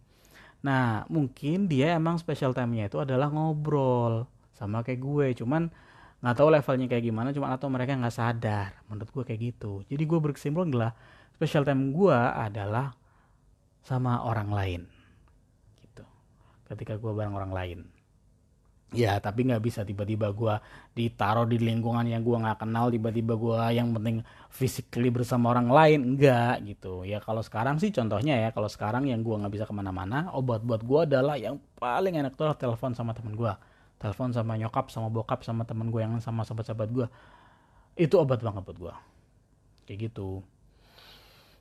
Nah 0.66 1.06
mungkin 1.06 1.70
dia 1.70 1.94
emang 1.94 2.18
special 2.18 2.50
time-nya 2.50 2.90
itu 2.90 2.98
adalah 2.98 3.30
ngobrol 3.30 4.26
sama 4.58 4.82
kayak 4.82 4.98
gue. 4.98 5.26
Cuman 5.38 5.70
nggak 6.18 6.34
tahu 6.34 6.48
levelnya 6.50 6.86
kayak 6.90 7.04
gimana 7.06 7.30
cuman 7.30 7.54
atau 7.54 7.70
mereka 7.70 7.94
nggak 7.94 8.14
sadar. 8.18 8.82
Menurut 8.90 9.10
gue 9.14 9.24
kayak 9.30 9.40
gitu. 9.54 9.86
Jadi 9.86 10.02
gue 10.02 10.18
berkesimpulan 10.18 10.66
adalah 10.74 10.92
special 11.38 11.62
time 11.62 11.94
gue 11.94 12.18
adalah 12.18 12.98
sama 13.86 14.26
orang 14.26 14.50
lain. 14.50 14.82
Gitu. 15.78 16.02
Ketika 16.66 16.98
gue 16.98 17.12
bareng 17.14 17.38
orang 17.38 17.54
lain 17.54 17.91
ya 18.92 19.18
tapi 19.18 19.48
nggak 19.48 19.62
bisa. 19.64 19.80
Tiba-tiba 19.82 20.30
gue 20.30 20.54
ditaruh 20.92 21.48
di 21.48 21.58
lingkungan 21.58 22.04
yang 22.06 22.22
gue 22.22 22.36
nggak 22.36 22.62
kenal 22.62 22.92
tiba-tiba 22.92 23.34
gue 23.34 23.60
yang 23.74 23.90
penting 23.96 24.22
physically 24.52 25.08
bersama 25.08 25.50
orang 25.52 25.68
lain 25.72 26.00
enggak 26.14 26.62
gitu. 26.62 27.02
Ya 27.02 27.18
kalau 27.24 27.42
sekarang 27.42 27.80
sih 27.80 27.90
contohnya 27.90 28.38
ya 28.38 28.48
kalau 28.54 28.68
sekarang 28.70 29.08
yang 29.08 29.24
gue 29.24 29.34
nggak 29.34 29.52
bisa 29.52 29.64
ke 29.66 29.74
mana-mana 29.74 30.30
obat 30.36 30.62
buat 30.62 30.84
gue 30.84 31.00
adalah 31.08 31.34
yang 31.40 31.58
paling 31.80 32.20
enak 32.20 32.36
tuh 32.38 32.52
telepon 32.54 32.94
sama 32.94 33.16
temen 33.16 33.34
gue 33.34 33.52
telepon 34.02 34.34
sama 34.34 34.58
nyokap 34.58 34.90
sama 34.90 35.06
bokap 35.06 35.46
sama 35.46 35.62
temen 35.62 35.86
gue 35.94 36.02
yang 36.02 36.18
sama 36.18 36.42
sahabat-sahabat 36.42 36.90
gue 36.90 37.06
itu 37.94 38.18
obat 38.18 38.42
banget 38.42 38.66
buat 38.66 38.78
gue 38.78 38.94
kayak 39.86 40.10
gitu 40.10 40.42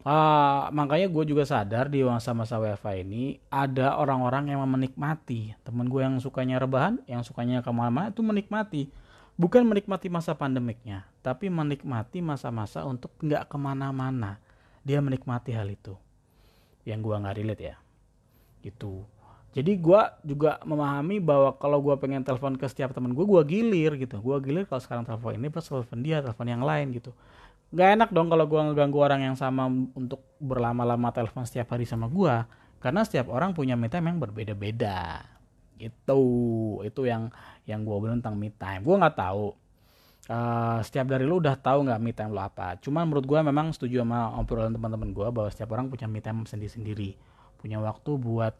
Uh, 0.02 0.66
makanya 0.74 1.06
gue 1.14 1.24
juga 1.30 1.46
sadar 1.46 1.86
di 1.86 2.02
masa-masa 2.02 2.58
WFA 2.58 3.06
ini 3.06 3.38
ada 3.54 4.02
orang-orang 4.02 4.50
yang 4.50 4.66
menikmati. 4.66 5.54
Temen 5.62 5.86
gue 5.86 6.02
yang 6.02 6.18
sukanya 6.18 6.58
rebahan 6.58 6.98
yang 7.06 7.22
sukanya 7.22 7.62
ke 7.62 7.70
mana-mana 7.70 8.10
itu 8.10 8.26
menikmati. 8.26 8.90
Bukan 9.38 9.62
menikmati 9.62 10.10
masa 10.10 10.34
pandemiknya 10.34 11.06
tapi 11.22 11.54
menikmati 11.54 12.18
masa-masa 12.20 12.82
untuk 12.82 13.14
nggak 13.22 13.46
ke 13.46 13.58
mana-mana. 13.62 14.42
Dia 14.82 14.98
menikmati 15.06 15.54
hal 15.54 15.70
itu. 15.70 15.94
Yang 16.82 17.00
gue 17.06 17.16
nggak 17.22 17.36
relate 17.38 17.62
ya. 17.62 17.76
Gitu. 18.66 19.06
Jadi 19.54 19.78
gue 19.78 20.02
juga 20.26 20.58
memahami 20.66 21.22
bahwa 21.22 21.54
kalau 21.62 21.78
gue 21.78 21.94
pengen 22.02 22.26
telepon 22.26 22.58
ke 22.58 22.66
setiap 22.66 22.90
temen 22.90 23.14
gue 23.14 23.22
gue 23.22 23.42
gilir 23.46 24.02
gitu. 24.02 24.18
Gue 24.18 24.42
gilir 24.42 24.66
kalau 24.66 24.82
sekarang 24.82 25.06
telepon 25.06 25.38
ini 25.38 25.54
pas 25.54 25.62
telepon 25.62 26.02
dia 26.02 26.26
telepon 26.26 26.50
yang 26.50 26.66
lain 26.66 26.90
gitu 26.90 27.14
Gak 27.72 27.90
enak 27.96 28.10
dong 28.12 28.28
kalau 28.28 28.52
gue 28.52 28.60
ngeganggu 28.60 29.00
orang 29.00 29.22
yang 29.32 29.38
sama 29.40 29.72
untuk 29.96 30.20
berlama-lama 30.44 31.08
telepon 31.16 31.48
setiap 31.48 31.72
hari 31.72 31.88
sama 31.88 32.12
gue. 32.12 32.36
Karena 32.84 33.08
setiap 33.08 33.32
orang 33.32 33.56
punya 33.56 33.80
me 33.80 33.88
time 33.88 34.12
yang 34.12 34.20
berbeda-beda. 34.20 35.24
Gitu. 35.80 36.22
Itu 36.84 37.08
yang 37.08 37.32
yang 37.64 37.88
gue 37.88 37.96
bilang 38.04 38.20
tentang 38.20 38.36
me 38.36 38.52
time. 38.52 38.84
Gue 38.84 39.00
nggak 39.00 39.16
tahu. 39.16 39.56
Uh, 40.28 40.84
setiap 40.86 41.10
dari 41.10 41.26
lu 41.26 41.40
udah 41.40 41.56
tahu 41.56 41.88
nggak 41.88 42.02
me 42.04 42.12
time 42.12 42.36
lo 42.36 42.44
apa. 42.44 42.76
Cuman 42.84 43.08
menurut 43.08 43.24
gue 43.24 43.40
memang 43.40 43.72
setuju 43.72 44.04
sama 44.04 44.36
obrolan 44.36 44.76
teman-teman 44.76 45.16
gue 45.16 45.28
bahwa 45.32 45.48
setiap 45.48 45.72
orang 45.72 45.88
punya 45.88 46.12
me 46.12 46.20
time 46.20 46.44
sendiri-sendiri. 46.44 47.16
Punya 47.56 47.80
waktu 47.80 48.20
buat 48.20 48.56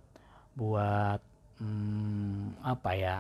buat 0.56 1.20
hmm, 1.60 2.64
apa 2.64 2.92
ya 2.96 3.16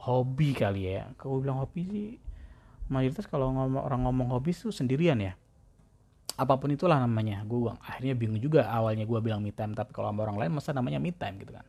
hobi 0.00 0.56
kali 0.56 0.96
ya. 0.96 1.12
Kalau 1.20 1.44
bilang 1.44 1.60
hobi 1.60 1.82
sih 1.84 2.08
mayoritas 2.86 3.26
kalau 3.26 3.50
ngomong, 3.50 3.82
orang 3.82 4.00
ngomong 4.06 4.28
hobi 4.30 4.54
tuh 4.54 4.70
sendirian 4.70 5.18
ya. 5.18 5.34
Apa 6.36 6.60
pun 6.60 6.68
itulah 6.68 7.00
namanya 7.00 7.40
gue 7.48 7.72
akhirnya 7.80 8.12
bingung 8.12 8.36
juga 8.36 8.68
awalnya 8.68 9.08
gue 9.08 9.18
bilang 9.24 9.40
me 9.40 9.56
time 9.56 9.72
tapi 9.72 9.96
kalau 9.96 10.12
sama 10.12 10.28
orang 10.28 10.36
lain 10.36 10.52
masa 10.52 10.76
namanya 10.76 11.00
me 11.00 11.10
time 11.10 11.40
gitu 11.40 11.56
kan. 11.56 11.64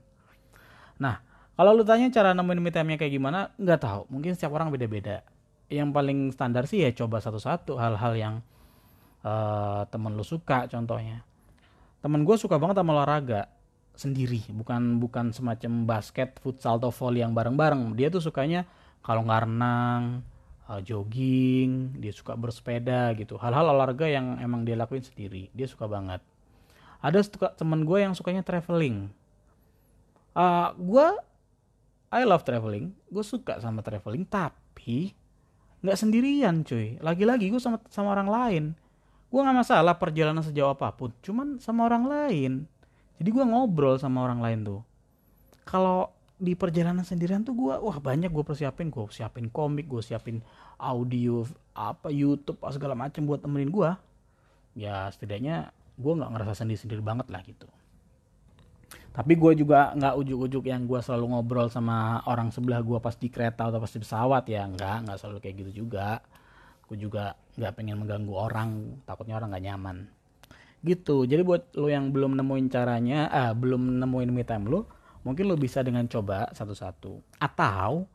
Nah 1.00 1.24
kalau 1.56 1.72
lu 1.74 1.88
tanya 1.88 2.12
cara 2.12 2.36
nemuin 2.36 2.60
me 2.60 2.72
time 2.76 2.88
nya 2.94 2.98
kayak 3.00 3.14
gimana 3.16 3.56
nggak 3.56 3.80
tahu. 3.80 4.02
Mungkin 4.12 4.36
setiap 4.36 4.52
orang 4.60 4.68
beda-beda. 4.70 5.24
Yang 5.72 5.90
paling 5.96 6.20
standar 6.36 6.64
sih 6.68 6.84
ya 6.84 6.92
coba 6.92 7.24
satu-satu 7.24 7.80
hal-hal 7.80 8.14
yang 8.20 8.36
uh, 9.24 9.88
temen 9.88 10.20
lu 10.20 10.26
suka 10.28 10.68
contohnya. 10.68 11.24
Temen 12.04 12.28
gue 12.28 12.36
suka 12.36 12.60
banget 12.60 12.84
sama 12.84 12.92
olahraga. 12.92 13.48
Sendiri 13.98 14.46
bukan 14.52 15.02
bukan 15.02 15.34
semacam 15.34 15.88
basket 15.88 16.38
futsal 16.44 16.78
atau 16.78 16.92
volley 16.92 17.24
yang 17.24 17.32
bareng-bareng. 17.32 17.96
Dia 17.96 18.12
tuh 18.12 18.22
sukanya 18.22 18.68
kalau 19.00 19.24
nggak 19.24 19.48
renang 19.48 20.22
uh, 20.68 20.82
jogging 20.84 21.98
dia 21.98 22.12
suka 22.12 22.36
bersepeda 22.36 23.16
gitu. 23.16 23.40
Hal-hal 23.40 23.72
olahraga 23.72 24.06
yang 24.06 24.38
emang 24.44 24.68
dia 24.68 24.76
lakuin 24.76 25.04
sendiri 25.04 25.50
dia 25.56 25.68
suka 25.68 25.88
banget. 25.88 26.20
Ada 27.00 27.24
temen 27.56 27.88
gue 27.88 28.00
yang 28.04 28.14
sukanya 28.14 28.44
traveling. 28.44 29.10
Uh, 30.38 30.76
gue 30.78 31.08
I 32.12 32.24
love 32.24 32.44
traveling. 32.44 32.94
Gue 33.08 33.24
suka 33.24 33.60
sama 33.64 33.84
traveling 33.84 34.28
tapi 34.28 35.16
nggak 35.82 35.98
sendirian 35.98 36.68
cuy. 36.68 37.00
Lagi-lagi 37.00 37.48
gue 37.52 37.62
sama 37.62 37.80
sama 37.88 38.12
orang 38.14 38.30
lain. 38.30 38.64
Gue 39.28 39.40
nggak 39.44 39.58
masalah 39.60 39.96
perjalanan 40.00 40.44
sejauh 40.44 40.72
apa 40.72 40.92
pun 40.96 41.12
cuman 41.24 41.60
sama 41.60 41.88
orang 41.88 42.08
lain. 42.08 42.52
Jadi 43.18 43.30
gue 43.34 43.46
ngobrol 43.46 43.98
sama 43.98 44.24
orang 44.24 44.40
lain 44.40 44.60
tuh. 44.64 44.82
Kalau 45.68 46.17
di 46.38 46.54
perjalanan 46.54 47.02
sendirian 47.02 47.42
tuh 47.42 47.58
gue 47.58 47.74
wah 47.74 47.98
banyak 47.98 48.30
gue 48.30 48.46
persiapin. 48.46 48.94
Gue 48.94 49.10
siapin 49.10 49.50
komik 49.50 49.90
gue 49.90 50.06
siapin 50.06 50.40
audio 50.78 51.44
apa 51.74 52.14
YouTube 52.14 52.62
segala 52.70 52.94
macam 52.94 53.26
buat 53.26 53.42
temenin 53.42 53.74
gue 53.74 53.90
ya 54.78 55.10
setidaknya 55.10 55.74
gue 55.98 56.14
nggak 56.14 56.30
ngerasa 56.38 56.62
sendiri 56.62 56.78
sendiri 56.78 57.02
banget 57.02 57.28
lah 57.34 57.42
gitu. 57.42 57.66
Tapi 59.18 59.34
gue 59.34 59.66
juga 59.66 59.98
nggak 59.98 60.14
ujuk-ujuk 60.14 60.70
yang 60.70 60.86
gue 60.86 61.02
selalu 61.02 61.34
ngobrol 61.34 61.74
sama 61.74 62.22
orang 62.30 62.54
sebelah 62.54 62.86
gue 62.86 63.02
pas 63.02 63.18
di 63.18 63.34
kereta 63.34 63.74
atau 63.74 63.82
pas 63.82 63.90
di 63.90 63.98
pesawat. 63.98 64.44
Ya 64.46 64.70
nggak 64.70 65.10
nggak 65.10 65.18
selalu 65.18 65.38
kayak 65.42 65.56
gitu 65.66 65.72
juga. 65.84 66.22
Gue 66.86 67.02
juga 67.02 67.34
nggak 67.58 67.74
pengen 67.74 67.98
mengganggu 67.98 68.34
orang 68.38 69.02
takutnya 69.10 69.42
orang 69.42 69.58
nggak 69.58 69.66
nyaman. 69.74 69.98
Gitu. 70.86 71.26
Jadi 71.26 71.42
buat 71.42 71.74
lo 71.74 71.90
yang 71.90 72.14
belum 72.14 72.38
nemuin 72.38 72.70
caranya 72.70 73.26
ah 73.34 73.58
belum 73.58 73.98
nemuin 74.06 74.30
me 74.30 74.46
time 74.46 74.70
lo 74.70 74.97
mungkin 75.28 75.52
lo 75.52 75.60
bisa 75.60 75.84
dengan 75.84 76.08
coba 76.08 76.48
satu-satu. 76.56 77.38
Atau 77.44 78.08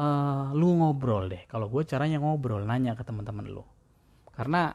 uh, 0.00 0.44
lu 0.56 0.80
ngobrol 0.80 1.28
deh. 1.28 1.44
Kalau 1.44 1.68
gue 1.68 1.84
caranya 1.84 2.16
ngobrol 2.16 2.64
nanya 2.64 2.96
ke 2.96 3.04
teman-teman 3.04 3.44
lo 3.44 3.64
karena 4.40 4.72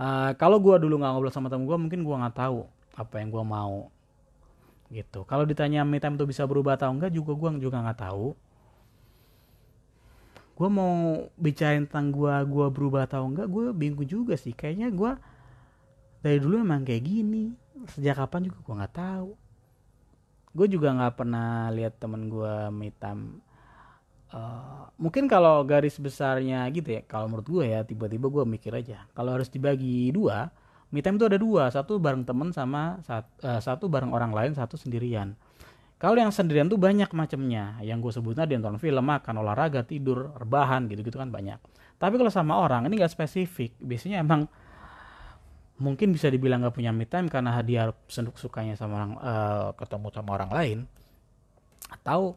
uh, 0.00 0.32
kalau 0.40 0.56
gue 0.64 0.80
dulu 0.80 0.96
nggak 0.96 1.12
ngobrol 1.12 1.34
sama 1.34 1.52
temen 1.52 1.68
gue 1.68 1.76
mungkin 1.76 2.00
gue 2.00 2.16
nggak 2.16 2.36
tahu 2.40 2.64
apa 2.96 3.14
yang 3.20 3.28
gue 3.28 3.44
mau. 3.44 3.92
Gitu. 4.88 5.20
Kalau 5.28 5.44
ditanya 5.44 5.84
me 5.84 6.00
time 6.00 6.16
itu 6.16 6.24
bisa 6.24 6.48
berubah 6.48 6.80
atau 6.80 6.88
enggak 6.88 7.12
juga 7.12 7.36
gue 7.36 7.60
juga 7.60 7.84
nggak 7.84 8.00
tahu. 8.00 8.32
Gue 10.56 10.68
mau 10.72 11.28
bicarain 11.36 11.84
tentang 11.84 12.10
gue 12.10 12.34
gue 12.48 12.66
berubah 12.72 13.04
atau 13.04 13.28
enggak 13.28 13.46
gue 13.52 13.76
bingung 13.76 14.08
juga 14.08 14.34
sih. 14.40 14.56
Kayaknya 14.56 14.88
gue 14.88 15.12
dari 16.24 16.38
dulu 16.40 16.64
emang 16.64 16.88
kayak 16.88 17.04
gini. 17.04 17.52
Sejak 17.92 18.24
kapan 18.24 18.48
juga 18.48 18.58
gue 18.64 18.74
nggak 18.80 18.94
tahu 18.96 19.47
gue 20.58 20.66
juga 20.66 20.90
nggak 20.90 21.14
pernah 21.14 21.70
lihat 21.70 22.02
temen 22.02 22.26
gue 22.26 22.54
me 22.74 22.90
time 22.90 23.38
uh, 24.34 24.90
mungkin 24.98 25.30
kalau 25.30 25.62
garis 25.62 25.94
besarnya 26.02 26.66
gitu 26.74 26.98
ya 26.98 27.06
kalau 27.06 27.30
menurut 27.30 27.46
gue 27.46 27.64
ya 27.70 27.86
tiba-tiba 27.86 28.26
gue 28.26 28.42
mikir 28.42 28.74
aja 28.74 29.06
kalau 29.14 29.38
harus 29.38 29.46
dibagi 29.46 30.10
dua 30.10 30.50
me 30.90 30.98
time 31.04 31.20
itu 31.20 31.26
ada 31.28 31.38
dua 31.38 31.70
satu 31.70 32.00
bareng 32.00 32.24
temen 32.26 32.50
sama 32.50 32.98
satu, 33.06 33.30
uh, 33.44 33.60
satu 33.62 33.86
bareng 33.86 34.10
orang 34.10 34.32
lain 34.32 34.52
satu 34.56 34.80
sendirian. 34.80 35.36
Kalau 35.98 36.14
yang 36.14 36.30
sendirian 36.30 36.70
tuh 36.70 36.78
banyak 36.78 37.10
macamnya 37.10 37.74
yang 37.82 37.98
gue 37.98 38.14
sebutnya 38.14 38.46
dia 38.46 38.54
nonton 38.54 38.78
film 38.78 39.02
makan 39.02 39.42
olahraga 39.42 39.82
tidur 39.82 40.30
rebahan 40.38 40.86
gitu 40.86 41.02
gitu 41.02 41.18
kan 41.18 41.28
banyak. 41.28 41.58
Tapi 41.98 42.14
kalau 42.14 42.30
sama 42.30 42.54
orang 42.62 42.86
ini 42.86 43.02
gak 43.02 43.10
spesifik 43.10 43.74
biasanya 43.82 44.22
emang 44.22 44.46
mungkin 45.78 46.10
bisa 46.10 46.26
dibilang 46.26 46.66
gak 46.66 46.74
punya 46.74 46.90
me 46.90 47.06
time 47.06 47.30
karena 47.30 47.54
dia 47.62 47.94
senduk 48.10 48.34
sukanya 48.36 48.74
sama 48.74 48.98
orang 48.98 49.12
uh, 49.22 49.68
ketemu 49.78 50.06
sama 50.10 50.30
orang 50.34 50.50
lain. 50.50 50.78
Atau 51.88 52.36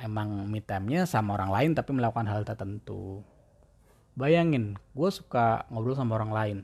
emang 0.00 0.48
me 0.48 0.64
time-nya 0.64 1.04
sama 1.04 1.36
orang 1.36 1.52
lain 1.52 1.70
tapi 1.76 1.92
melakukan 1.92 2.26
hal 2.26 2.42
tertentu. 2.48 3.20
Bayangin 4.16 4.80
gue 4.96 5.10
suka 5.12 5.68
ngobrol 5.68 5.94
sama 5.94 6.16
orang 6.16 6.32
lain. 6.32 6.58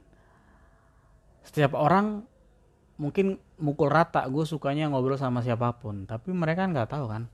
Setiap 1.45 1.77
orang 1.77 2.25
mungkin 2.97 3.37
mukul 3.61 3.93
rata 3.93 4.25
gue 4.25 4.45
sukanya 4.49 4.89
ngobrol 4.89 5.21
sama 5.21 5.45
siapa 5.45 5.77
pun 5.77 6.09
tapi 6.09 6.33
mereka 6.33 6.65
nggak 6.65 6.97
tahu 6.97 7.13
kan. 7.13 7.29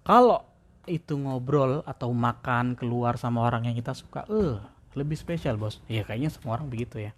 Kalau 0.00 0.48
itu 0.88 1.20
ngobrol 1.20 1.84
atau 1.84 2.08
makan 2.16 2.72
keluar 2.74 3.20
sama 3.20 3.44
orang 3.44 3.68
yang 3.68 3.76
kita 3.76 3.92
suka 3.92 4.24
eh 4.32 4.56
uh, 4.56 4.58
lebih 4.96 5.20
spesial 5.20 5.60
bos. 5.60 5.84
Ya 5.84 6.00
kayaknya 6.02 6.32
semua 6.32 6.56
orang 6.56 6.72
begitu 6.72 6.96
ya 6.96 7.12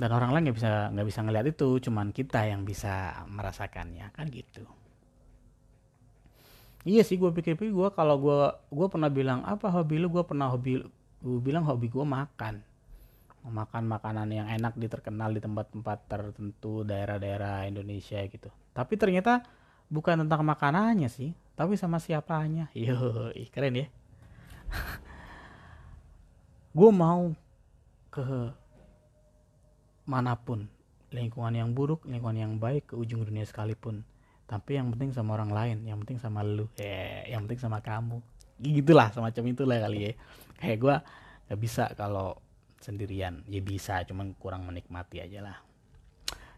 dan 0.00 0.08
orang 0.08 0.32
lain 0.32 0.48
nggak 0.48 0.56
bisa 0.56 0.70
nggak 0.88 1.06
bisa 1.08 1.20
ngeliat 1.20 1.46
itu 1.52 1.68
cuman 1.88 2.16
kita 2.16 2.48
yang 2.48 2.64
bisa 2.64 3.24
merasakannya 3.28 4.08
kan 4.16 4.26
gitu. 4.32 4.64
Iya 6.82 7.06
sih 7.06 7.14
gue 7.14 7.30
pikir-pikir 7.30 7.70
gue 7.70 7.88
kalau 7.94 8.18
gue 8.18 8.40
gue 8.72 8.86
pernah 8.90 9.12
bilang 9.12 9.44
apa 9.46 9.70
hobi 9.70 10.02
lu? 10.02 10.10
Gue 10.10 10.24
pernah 10.26 10.50
hobi 10.50 10.82
gue 11.22 11.40
bilang 11.44 11.62
hobi 11.68 11.86
gue 11.92 12.02
makan. 12.02 12.64
Makan 13.42 13.84
makanan 13.90 14.28
yang 14.30 14.46
enak 14.46 14.78
di 14.78 14.86
terkenal 14.86 15.34
di 15.34 15.42
tempat-tempat 15.42 15.98
tertentu 16.06 16.86
daerah-daerah 16.86 17.66
Indonesia 17.66 18.22
gitu. 18.26 18.50
Tapi 18.70 18.94
ternyata 18.98 19.42
bukan 19.90 20.24
tentang 20.26 20.42
makanannya 20.46 21.10
sih 21.10 21.36
tapi 21.52 21.76
sama 21.76 22.00
siapanya. 22.00 22.72
Yo 22.78 23.30
keren 23.52 23.76
ya. 23.76 23.86
Gue 26.78 26.90
mau 26.90 27.36
ke 28.08 28.61
mana 30.08 30.34
pun 30.34 30.66
lingkungan 31.12 31.52
yang 31.52 31.70
buruk 31.76 32.08
lingkungan 32.08 32.38
yang 32.38 32.52
baik 32.56 32.92
ke 32.92 32.94
ujung 32.96 33.22
dunia 33.22 33.44
sekalipun. 33.44 34.02
Tapi 34.48 34.76
yang 34.76 34.92
penting 34.92 35.14
sama 35.14 35.36
orang 35.38 35.52
lain 35.52 35.76
yang 35.86 36.00
penting 36.02 36.18
sama 36.18 36.44
lu 36.44 36.68
eh 36.80 37.28
yang 37.28 37.46
penting 37.46 37.60
sama 37.62 37.78
kamu. 37.84 38.20
Gitulah 38.62 39.12
semacam 39.12 39.42
itulah 39.52 39.78
kali 39.80 39.98
ya. 40.08 40.12
Kayak 40.58 40.78
gue 40.78 40.96
gak 41.50 41.60
bisa 41.60 41.84
kalau 41.94 42.38
sendirian. 42.82 43.44
Ya 43.46 43.60
bisa 43.62 44.02
cuman 44.08 44.34
kurang 44.36 44.66
menikmati 44.68 45.22
aja 45.22 45.40
lah. 45.44 45.56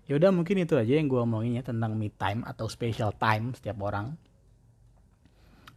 Yaudah 0.05 0.31
mungkin 0.37 0.61
itu 0.61 0.77
aja 0.77 1.01
yang 1.01 1.09
gue 1.09 1.17
omongin 1.17 1.57
ya 1.57 1.65
tentang 1.65 1.97
me 1.97 2.13
time 2.13 2.45
atau 2.45 2.69
special 2.69 3.17
time 3.17 3.57
setiap 3.57 3.81
orang. 3.81 4.13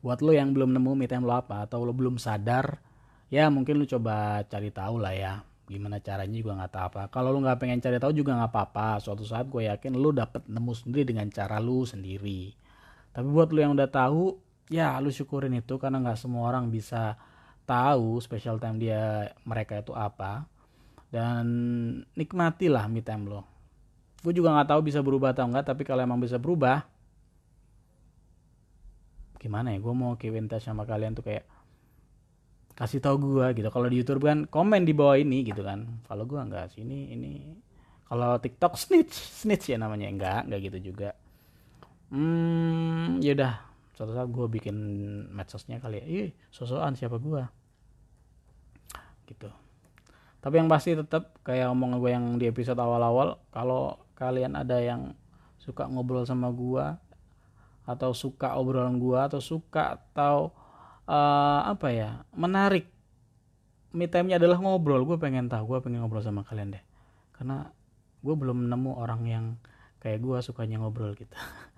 Buat 0.04 0.20
lo 0.22 0.36
yang 0.36 0.52
belum 0.52 0.76
nemu 0.76 0.92
me 0.94 1.08
time 1.08 1.24
lo 1.24 1.36
apa 1.36 1.64
atau 1.64 1.84
lo 1.84 1.96
belum 1.96 2.20
sadar 2.20 2.80
ya 3.28 3.52
mungkin 3.52 3.80
lo 3.80 3.86
coba 3.88 4.44
cari 4.48 4.72
tahu 4.72 5.04
lah 5.04 5.14
ya 5.16 5.34
gimana 5.68 6.00
caranya 6.00 6.32
juga 6.40 6.56
nggak 6.56 6.72
tahu 6.72 6.84
apa 6.88 7.02
kalau 7.12 7.36
lo 7.36 7.44
nggak 7.44 7.60
pengen 7.60 7.84
cari 7.84 8.00
tahu 8.00 8.16
juga 8.16 8.40
nggak 8.40 8.52
apa-apa. 8.52 9.04
Suatu 9.04 9.28
saat 9.28 9.52
gue 9.52 9.68
yakin 9.68 10.00
lo 10.00 10.16
dapet 10.16 10.48
nemu 10.48 10.72
sendiri 10.72 11.04
dengan 11.04 11.28
cara 11.28 11.60
lo 11.60 11.84
sendiri. 11.84 12.56
Tapi 13.12 13.28
buat 13.28 13.52
lo 13.52 13.60
yang 13.60 13.74
udah 13.76 13.90
tahu 13.92 14.40
ya 14.72 14.96
lo 15.04 15.12
syukurin 15.12 15.54
itu 15.60 15.76
karena 15.76 16.00
nggak 16.00 16.20
semua 16.20 16.48
orang 16.48 16.72
bisa 16.72 17.20
tahu 17.68 18.24
special 18.24 18.64
time 18.64 18.80
dia 18.80 19.36
mereka 19.44 19.84
itu 19.84 19.92
apa. 19.92 20.48
Dan 21.08 21.46
nikmatilah 22.16 22.88
me 22.88 23.04
time 23.04 23.28
lo 23.28 23.42
gue 24.26 24.34
juga 24.34 24.52
nggak 24.52 24.76
tahu 24.76 24.82
bisa 24.84 25.00
berubah 25.00 25.32
atau 25.32 25.46
enggak 25.48 25.72
tapi 25.72 25.86
kalau 25.88 26.04
emang 26.04 26.20
bisa 26.20 26.36
berubah 26.42 26.84
gimana 29.38 29.72
ya? 29.72 29.80
Gue 29.80 29.94
mau 29.94 30.18
keep 30.18 30.34
sama 30.60 30.84
kalian 30.84 31.14
tuh 31.14 31.24
kayak 31.24 31.46
kasih 32.78 33.02
tau 33.02 33.18
gue 33.18 33.46
gitu. 33.58 33.74
Kalau 33.74 33.90
di 33.90 33.98
YouTube 33.98 34.30
kan 34.30 34.46
komen 34.46 34.86
di 34.86 34.94
bawah 34.94 35.18
ini 35.18 35.42
gitu 35.42 35.66
kan. 35.66 36.06
Kalau 36.06 36.30
gue 36.30 36.38
nggak 36.38 36.78
sini 36.78 37.10
ini. 37.10 37.34
Kalau 38.06 38.38
TikTok 38.38 38.78
snitch 38.82 39.18
snitch 39.42 39.74
ya 39.74 39.82
namanya. 39.82 40.06
Enggak 40.08 40.42
enggak 40.46 40.62
gitu 40.70 40.94
juga. 40.94 41.10
Hmm 42.14 43.18
yaudah. 43.20 43.66
Suatu 43.98 44.14
saat 44.14 44.30
gue 44.30 44.46
bikin 44.46 44.78
medsosnya 45.34 45.82
kali 45.82 45.98
ya. 45.98 46.06
Ih 46.06 46.30
sosokan 46.54 46.94
siapa 46.94 47.18
gue 47.18 47.42
gitu. 49.28 49.50
Tapi 50.38 50.56
yang 50.64 50.70
pasti 50.70 50.94
tetap 50.96 51.36
kayak 51.44 51.74
omong 51.74 52.00
gue 52.00 52.14
yang 52.14 52.38
di 52.40 52.48
episode 52.48 52.80
awal-awal 52.80 53.42
kalau 53.52 54.00
kalian 54.16 54.56
ada 54.56 54.80
yang 54.80 55.18
suka 55.60 55.90
ngobrol 55.90 56.24
sama 56.24 56.54
gue 56.54 56.86
atau 57.84 58.12
suka 58.16 58.56
obrolan 58.56 59.02
gue 59.02 59.20
atau 59.20 59.44
suka 59.44 60.00
atau 60.00 60.56
uh, 61.08 61.62
apa 61.66 61.88
ya 61.90 62.10
menarik. 62.36 62.92
Me 63.96 64.06
time-nya 64.06 64.38
adalah 64.38 64.60
ngobrol. 64.60 65.02
Gue 65.08 65.18
pengen 65.18 65.48
tahu 65.48 65.76
gue 65.76 65.80
pengen 65.82 66.04
ngobrol 66.04 66.22
sama 66.22 66.44
kalian 66.44 66.76
deh. 66.76 66.84
Karena 67.34 67.72
gue 68.22 68.36
belum 68.36 68.68
nemu 68.68 68.92
orang 69.00 69.22
yang 69.26 69.46
kayak 70.04 70.22
gue 70.22 70.38
sukanya 70.44 70.84
ngobrol 70.84 71.16
gitu. 71.18 71.34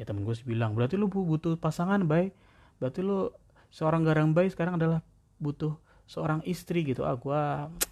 Ya 0.00 0.08
temen 0.08 0.24
gue 0.24 0.32
sih 0.32 0.48
bilang 0.48 0.72
berarti 0.72 0.96
lu 0.96 1.04
butuh 1.04 1.60
pasangan 1.60 2.00
baik 2.08 2.32
berarti 2.80 3.04
lu 3.04 3.28
seorang 3.68 4.00
garang 4.08 4.32
baik 4.32 4.56
sekarang 4.56 4.80
adalah 4.80 5.04
butuh 5.36 5.76
seorang 6.08 6.40
istri 6.48 6.80
gitu. 6.80 7.04
Ah 7.04 7.12
gue 7.12 7.42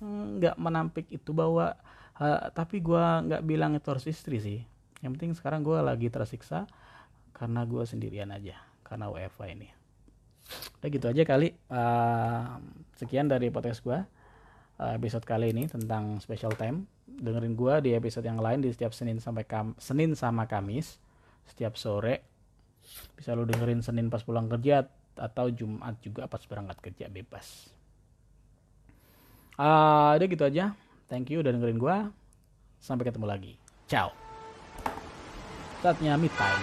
mm, 0.00 0.40
nggak 0.40 0.56
menampik 0.56 1.12
itu 1.12 1.37
bahwa 1.37 1.76
uh, 2.16 2.48
tapi 2.56 2.80
gue 2.80 3.04
nggak 3.28 3.44
bilang 3.44 3.76
itu 3.76 3.85
harus 3.92 4.09
istri 4.09 4.40
sih. 4.40 4.64
Yang 5.04 5.11
penting 5.20 5.33
sekarang 5.37 5.61
gue 5.61 5.76
lagi 5.76 6.09
tersiksa 6.09 6.64
karena 7.37 7.68
gue 7.68 7.85
sendirian 7.85 8.33
aja 8.33 8.56
karena 8.80 9.12
WFA 9.12 9.52
ini 9.52 9.79
udah 10.80 10.88
gitu 10.88 11.06
aja 11.10 11.22
kali. 11.26 11.54
Uh, 11.70 12.58
sekian 12.96 13.30
dari 13.30 13.48
podcast 13.48 13.80
gue 13.84 13.98
uh, 14.80 14.92
episode 14.96 15.24
kali 15.28 15.52
ini 15.52 15.68
tentang 15.68 16.18
special 16.18 16.56
time. 16.56 16.88
Dengerin 17.04 17.52
gue 17.52 17.74
di 17.84 17.90
episode 17.92 18.24
yang 18.24 18.40
lain 18.40 18.64
di 18.64 18.72
setiap 18.72 18.96
Senin 18.96 19.20
sampai 19.20 19.44
Kam 19.44 19.76
Senin 19.76 20.16
sama 20.16 20.48
Kamis 20.48 20.96
setiap 21.44 21.76
sore. 21.76 22.24
Bisa 23.12 23.36
lu 23.36 23.44
dengerin 23.44 23.84
Senin 23.84 24.08
pas 24.08 24.24
pulang 24.24 24.48
kerja 24.48 24.88
atau 25.20 25.52
Jumat 25.52 26.00
juga 26.00 26.24
pas 26.24 26.40
berangkat 26.40 26.80
kerja 26.80 27.06
bebas. 27.12 27.68
Uh, 29.60 30.16
udah 30.16 30.26
gitu 30.26 30.44
aja. 30.48 30.72
Thank 31.12 31.28
you 31.28 31.44
udah 31.44 31.52
dengerin 31.52 31.76
gue 31.76 31.96
sampai 32.80 33.04
ketemu 33.04 33.26
lagi. 33.28 33.52
Ciao. 33.84 34.14
Saatnya 35.84 36.16
me 36.16 36.28
time 36.32 36.60